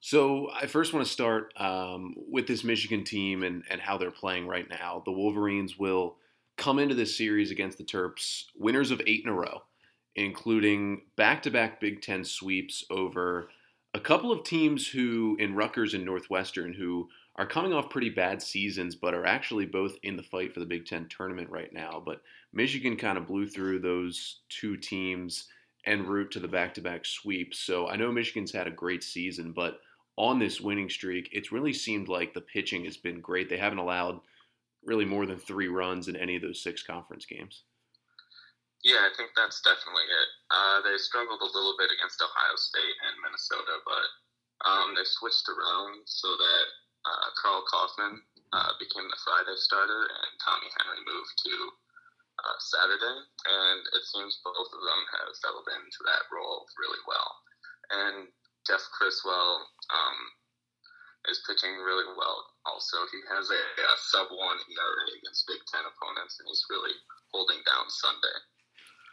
[0.00, 4.10] So I first want to start um, with this Michigan team and, and how they're
[4.10, 5.02] playing right now.
[5.04, 6.16] The Wolverines will
[6.56, 9.62] come into this series against the Terps winners of eight in a row,
[10.18, 13.48] including back-to-back Big Ten sweeps over
[13.94, 18.42] a couple of teams who, in Rutgers and Northwestern, who are coming off pretty bad
[18.42, 22.02] seasons, but are actually both in the fight for the Big Ten tournament right now.
[22.04, 22.20] But
[22.52, 25.44] Michigan kind of blew through those two teams
[25.86, 27.60] en route to the back-to-back sweeps.
[27.60, 29.78] So I know Michigan's had a great season, but
[30.16, 33.48] on this winning streak, it's really seemed like the pitching has been great.
[33.48, 34.18] They haven't allowed
[34.84, 37.62] really more than three runs in any of those six conference games.
[38.86, 40.28] Yeah, I think that's definitely it.
[40.54, 44.08] Uh, they struggled a little bit against Ohio State and Minnesota, but
[44.62, 46.66] um, they switched around so that
[47.02, 48.22] uh, Karl Kauffmann
[48.54, 51.54] uh, became the Friday starter and Tommy Henry moved to
[52.38, 53.18] uh, Saturday,
[53.50, 57.30] and it seems both of them have settled into that role really well.
[57.90, 58.30] And
[58.62, 60.18] Jeff Criswell um,
[61.26, 62.46] is pitching really well.
[62.62, 66.94] Also, he has a, a sub one ERA against Big Ten opponents, and he's really
[67.34, 68.38] holding down Sunday.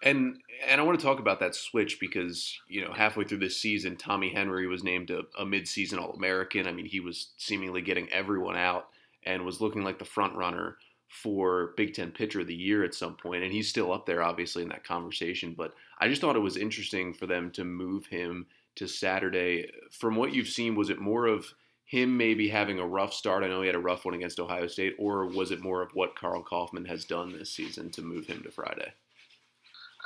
[0.04, 0.38] And
[0.68, 3.98] and I want to talk about that switch because you know halfway through this season,
[3.98, 6.68] Tommy Henry was named a, a midseason All American.
[6.68, 8.88] I mean, he was seemingly getting everyone out
[9.26, 10.78] and was looking like the front runner
[11.08, 14.22] for Big Ten Pitcher of the Year at some point, and he's still up there,
[14.22, 15.54] obviously, in that conversation.
[15.58, 19.70] But I just thought it was interesting for them to move him to Saturday.
[19.92, 21.54] From what you've seen, was it more of
[21.86, 23.44] him maybe having a rough start?
[23.44, 25.92] I know he had a rough one against Ohio State, or was it more of
[25.94, 28.94] what Karl Kauffmann has done this season to move him to Friday?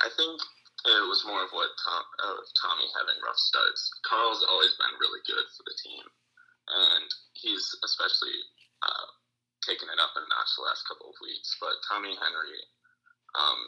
[0.00, 0.40] I think
[0.88, 3.84] it was more of what Tom, uh, Tommy having rough starts.
[4.08, 6.04] Karl's always been really good for the team,
[6.72, 8.32] and he's especially
[8.80, 9.08] uh,
[9.60, 11.52] taken it up a notch the last couple of weeks.
[11.60, 12.64] But Tommy Henry,
[13.36, 13.60] um,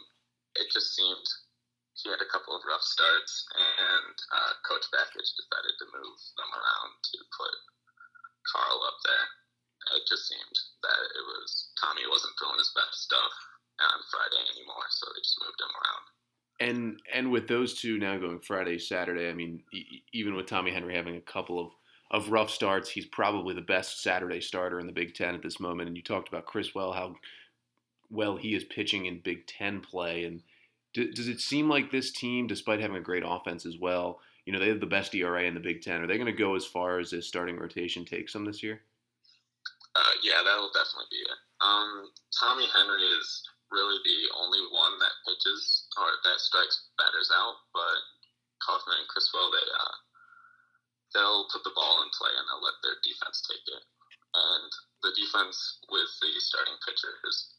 [0.56, 1.28] it just seemed
[2.00, 6.48] he had a couple of rough starts, and uh, Coach Bakich decided to move them
[6.48, 7.56] around to put
[8.48, 9.28] Carl up there.
[10.00, 13.34] It just seemed that it was Tommy wasn't throwing his best stuff
[13.84, 16.04] on Friday anymore, so they just moved him around
[16.62, 20.70] and and with those two now going Friday, Saturday, I mean, e- even with Tommy
[20.70, 21.72] Henry having a couple of
[22.10, 25.58] of rough starts, he's probably the best Saturday starter in the Big Ten at this
[25.58, 25.88] moment.
[25.88, 27.16] And you talked about Criswell, how
[28.10, 30.24] well he is pitching in Big Ten play.
[30.24, 30.42] And
[30.92, 34.52] d- does it seem like this team, despite having a great offense as well, you
[34.52, 36.02] know, they have the best ERA in the Big Ten.
[36.02, 38.82] Are they going to go as far as this starting rotation takes them this year?
[39.96, 41.38] Uh, yeah, that'll definitely be it.
[41.60, 43.42] Um, Tommy Henry is
[43.72, 47.56] really the only one that pitches or that strikes batters out.
[47.72, 47.98] But
[48.60, 49.96] Kauffmann and Criswell, they uh,
[51.16, 53.84] they'll put the ball in play and they'll let their defense take it.
[54.32, 54.70] And
[55.02, 55.56] the defense
[55.90, 57.56] with the starting pitchers,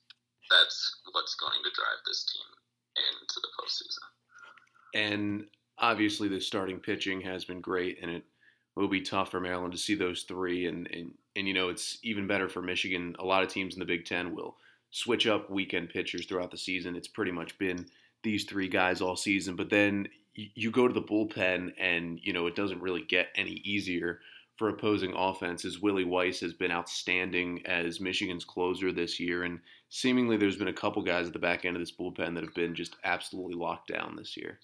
[0.49, 0.77] that's
[1.11, 2.49] what's going to drive this team
[2.97, 4.05] into the postseason.
[4.93, 5.45] And
[5.77, 8.23] obviously, the starting pitching has been great, and it
[8.75, 10.65] will be tough for Maryland to see those three.
[10.65, 13.15] And, and, and you know, it's even better for Michigan.
[13.19, 14.57] A lot of teams in the Big Ten will
[14.93, 16.95] switch up weekend pitchers throughout the season.
[16.95, 17.87] It's pretty much been
[18.21, 19.55] these three guys all season.
[19.55, 23.61] But then you go to the bullpen, and you know it doesn't really get any
[23.65, 24.19] easier
[24.55, 25.81] for opposing offenses.
[25.81, 30.73] Willie Weiss has been outstanding as Michigan's closer this year, and seemingly there's been a
[30.73, 33.91] couple guys at the back end of this bullpen that have been just absolutely locked
[33.91, 34.59] down this year.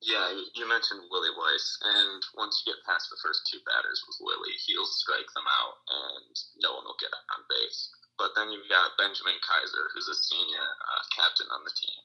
[0.00, 4.18] Yeah, you mentioned Willie Weiss, and once you get past the first two batters with
[4.22, 7.90] Willie, he'll strike them out, and no one will get on base.
[8.18, 12.02] But then you've got Benjamin Keizer, who's a senior uh, captain on the team.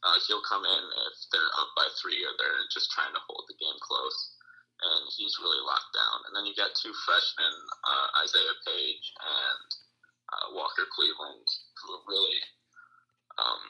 [0.00, 3.44] Uh, he'll come in if they're up by three or they're just trying to hold
[3.44, 4.18] the game close,
[4.80, 6.24] and he's really locked down.
[6.24, 7.52] And then you've got two freshmen,
[7.84, 9.68] uh, Isaiah Paige and
[10.32, 11.44] uh, Walker Cleveland,
[11.84, 12.40] who are really
[13.36, 13.62] um,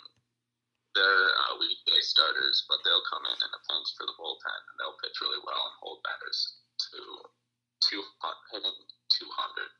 [0.94, 4.76] they're uh, weekday starters, but they'll come in in a pinch for the bullpen and
[4.78, 6.38] they'll pitch really well and hold batters
[6.90, 6.98] to
[7.86, 8.02] two
[8.50, 8.78] hitting
[9.10, 9.70] two hundred.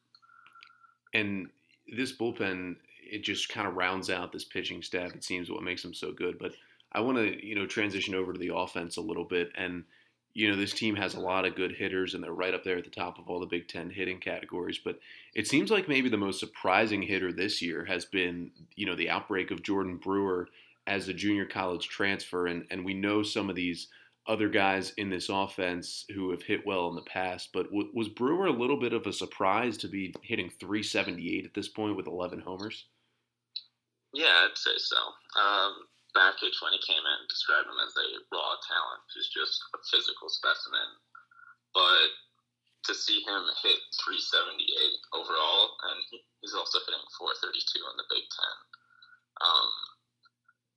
[1.14, 1.50] And
[1.96, 5.14] this bullpen it just kind of rounds out this pitching staff.
[5.14, 6.38] It seems what makes them so good.
[6.38, 6.54] But
[6.92, 9.84] I want to you know transition over to the offense a little bit and.
[10.32, 12.78] You know, this team has a lot of good hitters, and they're right up there
[12.78, 14.78] at the top of all the Big Ten hitting categories.
[14.78, 15.00] But
[15.34, 19.10] it seems like maybe the most surprising hitter this year has been, you know, the
[19.10, 20.48] outbreak of Jordan Brewer
[20.86, 22.46] as a junior college transfer.
[22.46, 23.88] And, and we know some of these
[24.26, 27.50] other guys in this offense who have hit well in the past.
[27.52, 31.54] But w- was Brewer a little bit of a surprise to be hitting 378 at
[31.54, 32.86] this point with 11 homers?
[34.12, 34.98] Yeah, I'd say so.
[35.38, 39.78] Um, Bakich, when he came in, described him as a raw talent who's just a
[39.90, 40.90] physical specimen.
[41.74, 42.10] But
[42.90, 44.58] to see him hit 378
[45.14, 45.98] overall, and
[46.42, 48.56] he's also hitting 432 in the Big Ten.
[49.40, 49.70] Um,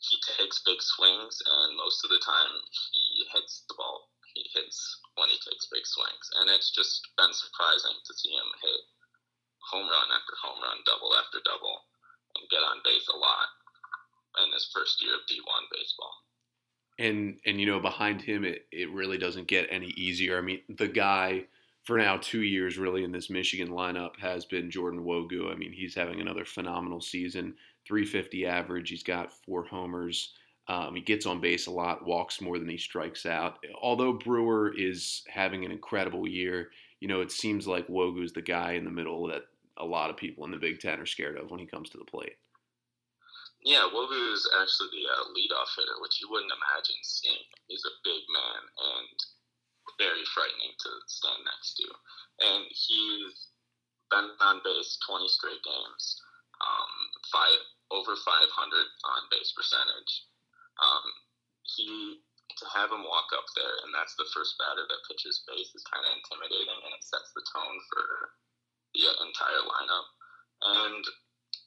[0.03, 2.51] he takes big swings, and most of the time
[2.91, 4.11] he hits the ball.
[4.35, 8.49] He hits when he takes big swings, and it's just been surprising to see him
[8.61, 8.81] hit
[9.63, 11.87] home run after home run, double after double,
[12.35, 13.47] and get on base a lot
[14.43, 16.13] in his first year of D1 baseball.
[16.99, 20.37] And and you know behind him it it really doesn't get any easier.
[20.37, 21.45] I mean the guy
[21.83, 25.51] for now two years really in this Michigan lineup has been Jordan Nwogu.
[25.51, 27.55] I mean he's having another phenomenal season,
[27.87, 28.89] 350 average.
[28.89, 30.33] He's got four homers.
[30.67, 33.59] Um, he gets on base a lot, walks more than he strikes out.
[33.81, 36.69] Although Brewer is having an incredible year,
[37.01, 39.43] you know it seems like Nwogu's the guy in the middle that
[39.77, 41.97] a lot of people in the Big Ten are scared of when he comes to
[41.97, 42.37] the plate.
[43.63, 47.47] Yeah, Nwogu is actually the uh, leadoff hitter, which you wouldn't imagine seeing.
[47.67, 49.17] He's a big man and
[49.95, 51.87] very frightening to stand next to.
[52.43, 53.55] And he's
[54.11, 56.03] been on base 20 straight games,
[56.59, 56.93] um,
[57.31, 57.59] five
[57.91, 60.13] over 500 on base percentage.
[60.81, 61.05] Um,
[61.77, 62.19] he
[62.59, 65.85] to have him walk up there, and that's the first batter that pitches base is
[65.89, 68.03] kind of intimidating, and it sets the tone for
[68.93, 70.07] the entire lineup.
[70.63, 71.03] And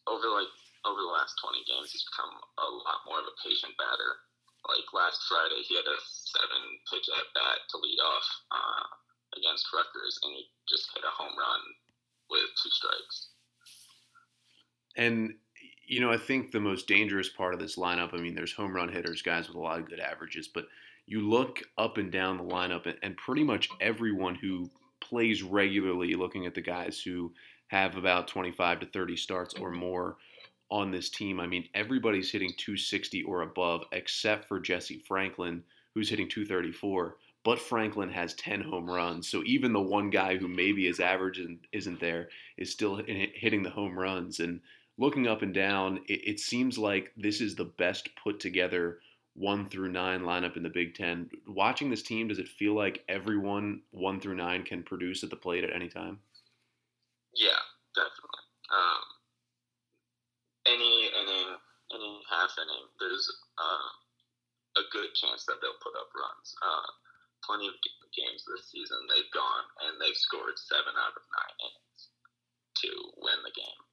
[0.07, 0.53] over like
[0.87, 2.31] over the last 20 games, he's become
[2.63, 4.23] a lot more of a patient batter.
[4.71, 8.87] Like last Friday, he had a seven pitch at bat to lead off uh,
[9.35, 11.63] against Rutgers, and he just hit a home run
[12.31, 13.35] with two strikes.
[14.97, 15.35] And
[15.87, 18.75] you know, I think the most dangerous part of this lineup, I mean, there's home
[18.75, 20.67] run hitters, guys with a lot of good averages, but
[21.07, 24.69] you look up and down the lineup, and pretty much everyone who
[25.01, 27.33] plays regularly, looking at the guys who
[27.69, 30.17] have about 25 to 30 starts or more
[30.71, 31.39] on this team.
[31.39, 35.63] I mean, everybody's hitting 260 or above, except for Jesse Franklin,
[35.95, 37.17] who's hitting 234.
[37.45, 39.29] But Franklin has 10 home runs.
[39.29, 43.63] So even the one guy who maybe is average and isn't there is still hitting
[43.63, 44.41] the home runs.
[44.41, 44.61] And
[44.99, 49.01] looking up and down, it, it seems like this is the best put together
[49.35, 51.29] one through nine lineup in the Big Ten.
[51.47, 55.37] Watching this team, does it feel like everyone one through nine can produce at the
[55.37, 56.19] plate at any time?
[57.35, 57.61] Yeah,
[57.95, 58.45] definitely.
[58.73, 59.05] Um,
[60.67, 61.49] any inning,
[61.93, 63.29] any half inning, there's
[63.61, 66.57] uh, a good chance that they'll put up runs.
[66.65, 66.89] Uh,
[67.45, 67.77] plenty of
[68.17, 72.03] games this season they've gone and they've scored seven out of nine innings
[72.81, 72.91] to
[73.21, 73.86] win the game.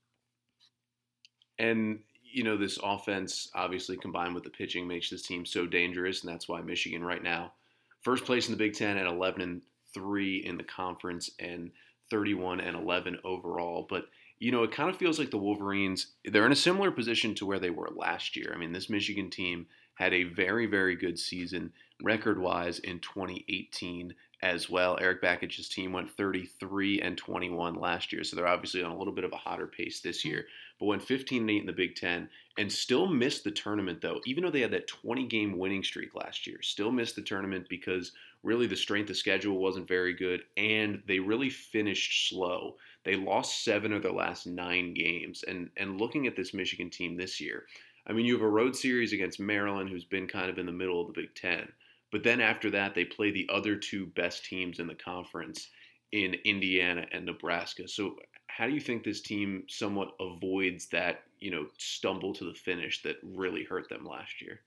[1.59, 6.23] And you know, this offense obviously combined with the pitching makes this team so dangerous,
[6.23, 7.53] and that's why Michigan right now,
[8.01, 9.61] first place in the Big Ten at 11 and
[9.93, 11.71] three in the conference and
[12.09, 13.85] 31 and 11 overall.
[13.87, 14.05] But
[14.39, 17.45] you know, it kind of feels like the Wolverines, they're in a similar position to
[17.45, 18.51] where they were last year.
[18.53, 24.13] I mean, this Michigan team had a very, very good season record wise in 2018
[24.43, 24.97] as well.
[24.99, 29.13] Erik Bakich's team went 33 and 21 last year, so they're obviously on a little
[29.13, 30.29] bit of a hotter pace this mm-hmm.
[30.29, 30.45] year.
[30.79, 32.27] But went 15 and 8 in the Big Ten
[32.57, 36.13] and still missed the tournament though, even though they had that 20 game winning streak
[36.13, 36.61] last year.
[36.61, 38.11] Still missed the tournament because
[38.43, 42.75] really the strength of schedule wasn't very good and they really finished slow.
[43.05, 45.45] They lost seven of their last nine games.
[45.47, 47.65] And and looking at this Michigan team this year,
[48.05, 50.73] I mean, you have a road series against Maryland, who's been kind of in the
[50.73, 51.71] middle of the Big Ten.
[52.13, 55.73] But then after that, they play the other two best teams in the conference
[56.13, 57.89] in Indiana and Nebraska.
[57.89, 58.21] So
[58.53, 63.01] how do you think this team somewhat avoids that, you know, stumble to the finish
[63.01, 64.61] that really hurt them last year?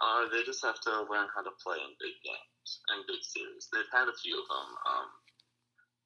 [0.00, 3.68] Uh, they just have to learn how to play in big games and big series.
[3.68, 4.68] They've had a few of them.
[4.88, 5.08] Um,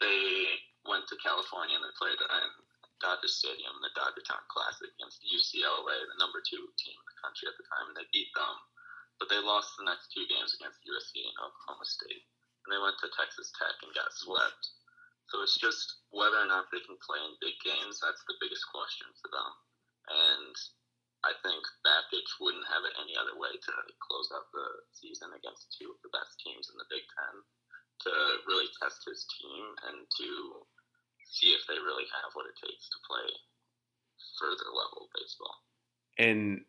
[0.03, 0.51] they
[0.83, 2.51] went to California and they played in
[2.99, 7.47] Dodger Stadium the Dodger Town Classic against UCLA, the number two team in the country
[7.47, 8.59] at the time, and they beat them
[9.19, 12.25] but they lost the next two games against USC and Oklahoma State.
[12.65, 14.63] And they went to Texas Tech and got swept.
[15.29, 18.01] So it's just whether or not they can play in big games.
[18.01, 19.51] That's the biggest question for them.
[20.09, 20.55] And
[21.27, 25.75] I think Bakich wouldn't have it any other way to close out the season against
[25.75, 27.35] two of the best teams in the Big Ten
[28.07, 28.13] to
[28.47, 30.29] really test his team and to
[31.27, 33.29] see if they really have what it takes to play
[34.39, 35.57] further level baseball.
[36.17, 36.63] And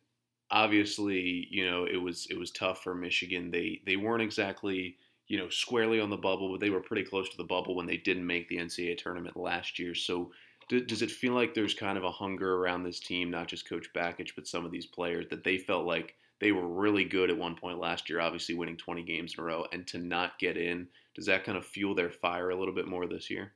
[0.51, 3.51] obviously, you know, it was it was tough for Michigan.
[3.51, 4.97] They they weren't exactly
[5.27, 7.85] you know squarely on the bubble, but they were pretty close to the bubble when
[7.85, 9.95] they didn't make the NCAA tournament last year.
[9.95, 10.31] So.
[10.69, 13.87] does it feel like there's kind of a hunger around this team, not just Coach
[13.95, 17.37] Bakich, but some of these players, that they felt like they were really good at
[17.37, 20.57] one point last year, obviously winning 20 games in a row, and to not get
[20.57, 23.53] in, does that kind of fuel their fire a little bit more this year?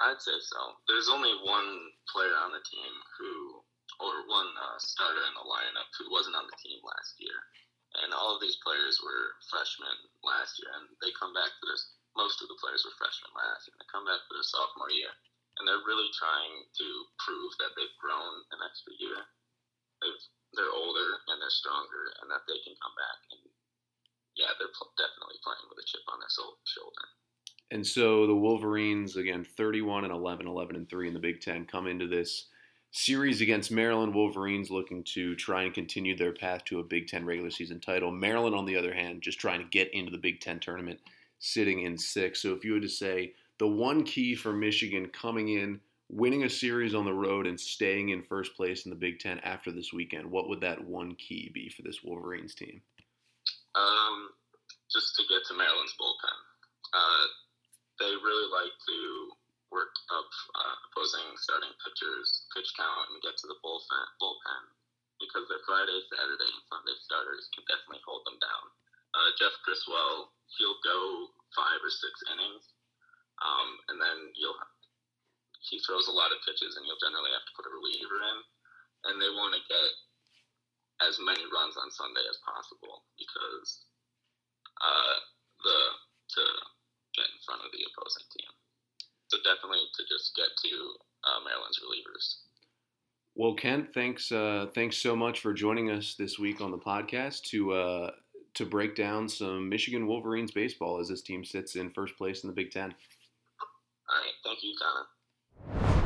[0.00, 0.58] I'd say so.
[0.88, 1.78] There's only one
[2.12, 3.61] player on the team who
[4.02, 7.38] or one uh, starter in the lineup who wasn't on the team last year.
[8.02, 9.94] And all of these players were freshmen
[10.24, 11.94] last year, and they come back for this.
[12.16, 14.90] Most of the players were freshmen last year, and they come back for their sophomore
[14.90, 15.12] year,
[15.60, 16.88] and they're really trying to
[17.20, 19.20] prove that they've grown an extra year.
[20.00, 20.24] They've,
[20.56, 23.18] they're older and they're stronger, and that they can come back.
[23.36, 23.44] And
[24.40, 27.06] yeah, they're pl- definitely playing with a chip on their shoulder.
[27.72, 31.64] And so the Wolverines, again, 31 and 11, 11 and 3 in the Big Ten,
[31.64, 32.51] come into this
[32.92, 37.24] series against Maryland Wolverines looking to try and continue their path to a Big Ten
[37.24, 38.12] regular season title.
[38.12, 41.00] Maryland, on the other hand, just trying to get into the Big Ten tournament,
[41.38, 42.40] sitting in six.
[42.40, 45.80] So if you were to say the one key for Michigan coming in,
[46.10, 49.38] winning a series on the road, and staying in first place in the Big Ten
[49.40, 52.82] after this weekend, what would that one key be for this Wolverines team?
[53.74, 54.28] Um,
[54.92, 56.36] just to get to Maryland's bullpen.
[56.92, 57.26] Uh,
[57.98, 59.30] they really like to
[59.72, 64.62] work up uh, opposing starting pitchers, pitch count, and get to the bullpen, bullpen
[65.18, 68.64] because their Friday, Saturday, and Sunday starters can definitely hold them down.
[69.16, 72.64] Uh, Jeff Criswell, he'll go five or six innings,
[73.40, 74.58] um, and then you'll
[75.62, 78.38] he throws a lot of pitches, and you'll generally have to put a reliever in.
[79.06, 79.90] and they want to get
[81.06, 83.86] as many runs on Sunday as possible because
[84.78, 85.16] uh,
[85.66, 85.78] the
[86.38, 86.42] to
[87.18, 88.52] get in front of the opposing team.
[89.32, 90.68] So definitely to just get to
[91.24, 92.36] uh, Maryland's relievers.
[93.34, 97.40] Well, Kent, thanks uh, thanks so much for joining us this week on the podcast
[97.44, 98.10] to uh,
[98.52, 102.48] to break down some Michigan Wolverines baseball as this team sits in first place in
[102.48, 102.90] the Big Ten.
[102.90, 104.74] All right, thank you,
[105.72, 106.02] Connor.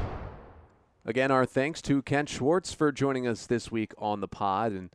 [1.05, 4.71] Again, our thanks to Kent Schwartz for joining us this week on the pod.
[4.71, 4.91] And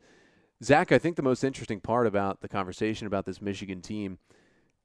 [0.64, 4.16] Zach, I think the most interesting part about the conversation about this Michigan team,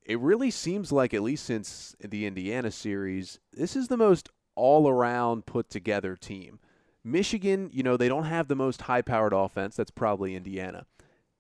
[0.08, 4.88] it really seems like, at least since the Indiana series, this is the most all
[4.88, 6.60] around put together team.
[7.04, 9.76] Michigan, you know, they don't have the most high powered offense.
[9.76, 10.86] That's probably Indiana.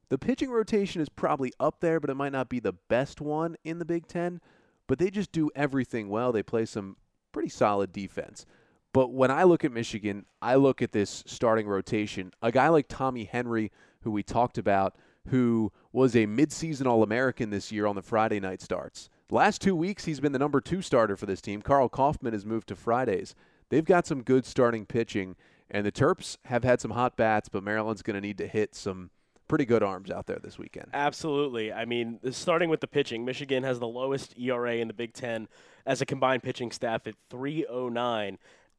[0.10, 3.56] The pitching rotation is probably up there, but it might not be the best one
[3.64, 4.42] in the Big Ten.
[4.86, 6.34] But they just do everything well.
[6.34, 6.98] They play some
[7.32, 8.46] pretty solid defense.
[8.94, 12.32] But when I look at Michigan, I look at this starting rotation.
[12.42, 14.96] A guy like Tommy Henry, who we talked about,
[15.30, 19.10] who was a midseason All American this year on the Friday night starts.
[19.32, 21.64] Last two weeks, he's been the number two starter for this team.
[21.64, 23.34] Karl Kauffmann has moved to Fridays.
[23.70, 25.36] They've got some good starting pitching,
[25.72, 28.76] and the Terps have had some hot bats, but Maryland's going to need to hit
[28.76, 29.10] some
[29.48, 30.90] pretty good arms out there this weekend.
[30.94, 31.74] Absolutely.
[31.74, 35.48] I mean, starting with the pitching, Michigan has the lowest ERA in the Big Ten
[35.84, 38.38] as a combined pitching staff at 309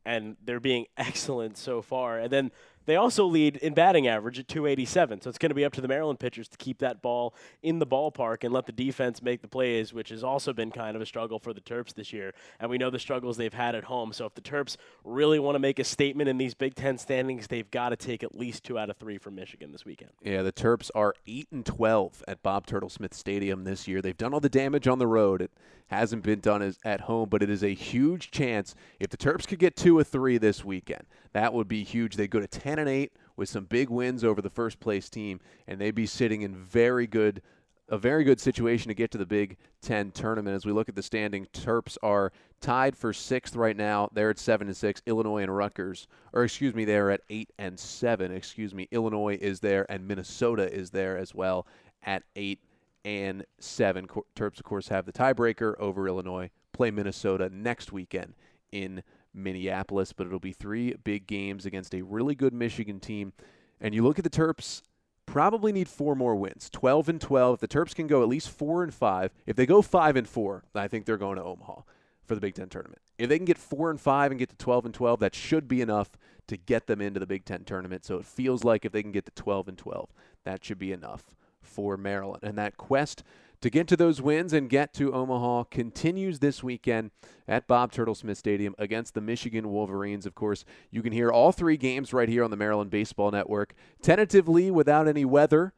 [0.09, 2.19] and they're being excellent so far.
[2.19, 2.51] And then
[2.89, 5.21] they also lead in batting average at 287.
[5.21, 7.79] So it's going to be up to the Maryland pitchers to keep that ball in
[7.79, 11.03] the ballpark and let the defense make the plays, which has also been kind of
[11.03, 12.33] a struggle for the Terps this year.
[12.61, 14.13] And we know the struggles they've had at home.
[14.13, 17.47] So if the Terps really want to make a statement in these Big Ten standings,
[17.47, 20.11] they've got to take at least two out of three from Michigan this weekend.
[20.23, 24.01] Yeah, the Terps are 8 and 12 at Bob Turtle Smith Stadium this year.
[24.01, 25.43] They've done all the damage on the road.
[25.43, 25.51] It
[25.89, 29.47] hasn't been done as, at home, but it is a huge chance if the Terps
[29.47, 31.05] could get two or three this weekend.
[31.33, 32.17] That would be huge.
[32.17, 35.41] They go to 10 and 8 with some big wins over the first place team,
[35.67, 37.43] and they'd be sitting in very good
[37.91, 40.55] a very good situation to get to the Big Ten tournament.
[40.55, 44.11] As we look at the standing, Terps are tied for sixth right now.
[44.13, 45.01] They're at seven and six.
[45.07, 48.33] Illinois and Rutgers, or excuse me, they're at eight and seven.
[48.33, 51.67] Excuse me, Illinois is there, and Minnesota is there as well
[52.03, 52.61] at eight
[53.05, 54.07] and seven.
[54.37, 56.51] Terps, of course, have the tiebreaker over Illinois.
[56.73, 58.35] Play Minnesota next weekend
[58.71, 59.03] in
[59.35, 63.33] Minneapolis, but it'll be three big games against a really good Michigan team.
[63.81, 64.83] And you look at the Terps,
[65.27, 66.71] probably need four more wins.
[66.71, 69.67] 12 and 12 if the terps can go at least 4 and 5 if they
[69.67, 71.83] go 5 and 4 i think they're going to omaha
[72.29, 73.01] for the big 10 tournament.
[73.17, 75.67] If they can get 4 and 5 and get to 12 and 12 that should
[75.67, 76.11] be enough
[76.47, 78.05] to get them into the big 10 tournament.
[78.05, 80.13] So it feels like if they can get to 12 and 12
[80.45, 81.25] that should be enough
[81.61, 82.45] for maryland.
[82.45, 83.25] And that quest
[83.61, 87.11] to get to those wins and get to Omaha continues this weekend
[87.47, 90.27] at Bob Turtle Smith Stadium against the Michigan Wolverines.
[90.27, 93.75] Of course, you can hear all three games right here on the Maryland Baseball Network.
[94.03, 95.73] Tentatively, without any weather,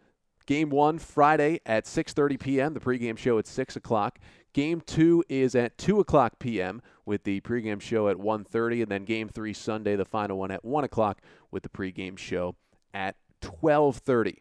[0.47, 2.75] Game one Friday at 6:30 p.m.
[2.75, 4.19] The pregame show at 6 o'clock.
[4.53, 6.83] Game two is at 2 o'clock p.m.
[7.07, 10.65] with the pregame show at 1:30, and then Game three Sunday, the final one at
[10.65, 11.21] 1 o'clock
[11.51, 12.57] with the pregame show
[12.93, 14.39] at 12:30.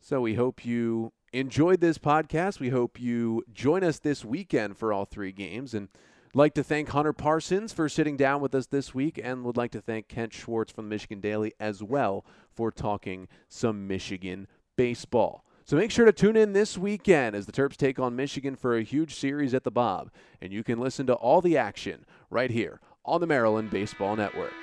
[0.00, 2.60] So we hope you enjoyed this podcast.
[2.60, 5.74] We hope you join us this weekend for all three games.
[5.74, 5.88] And
[6.34, 9.70] like to thank Hunter Parsons for sitting down with us this week, and would like
[9.72, 15.44] to thank Kent Schwartz from the Michigan Daily as well for talking some Michigan baseball.
[15.64, 18.76] So make sure to tune in this weekend as the Terps take on Michigan for
[18.76, 20.10] a huge series at the Bob.
[20.40, 24.54] And you can listen to all the action right here on the Maryland Baseball Network.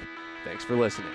[0.45, 1.11] Thanks for listening.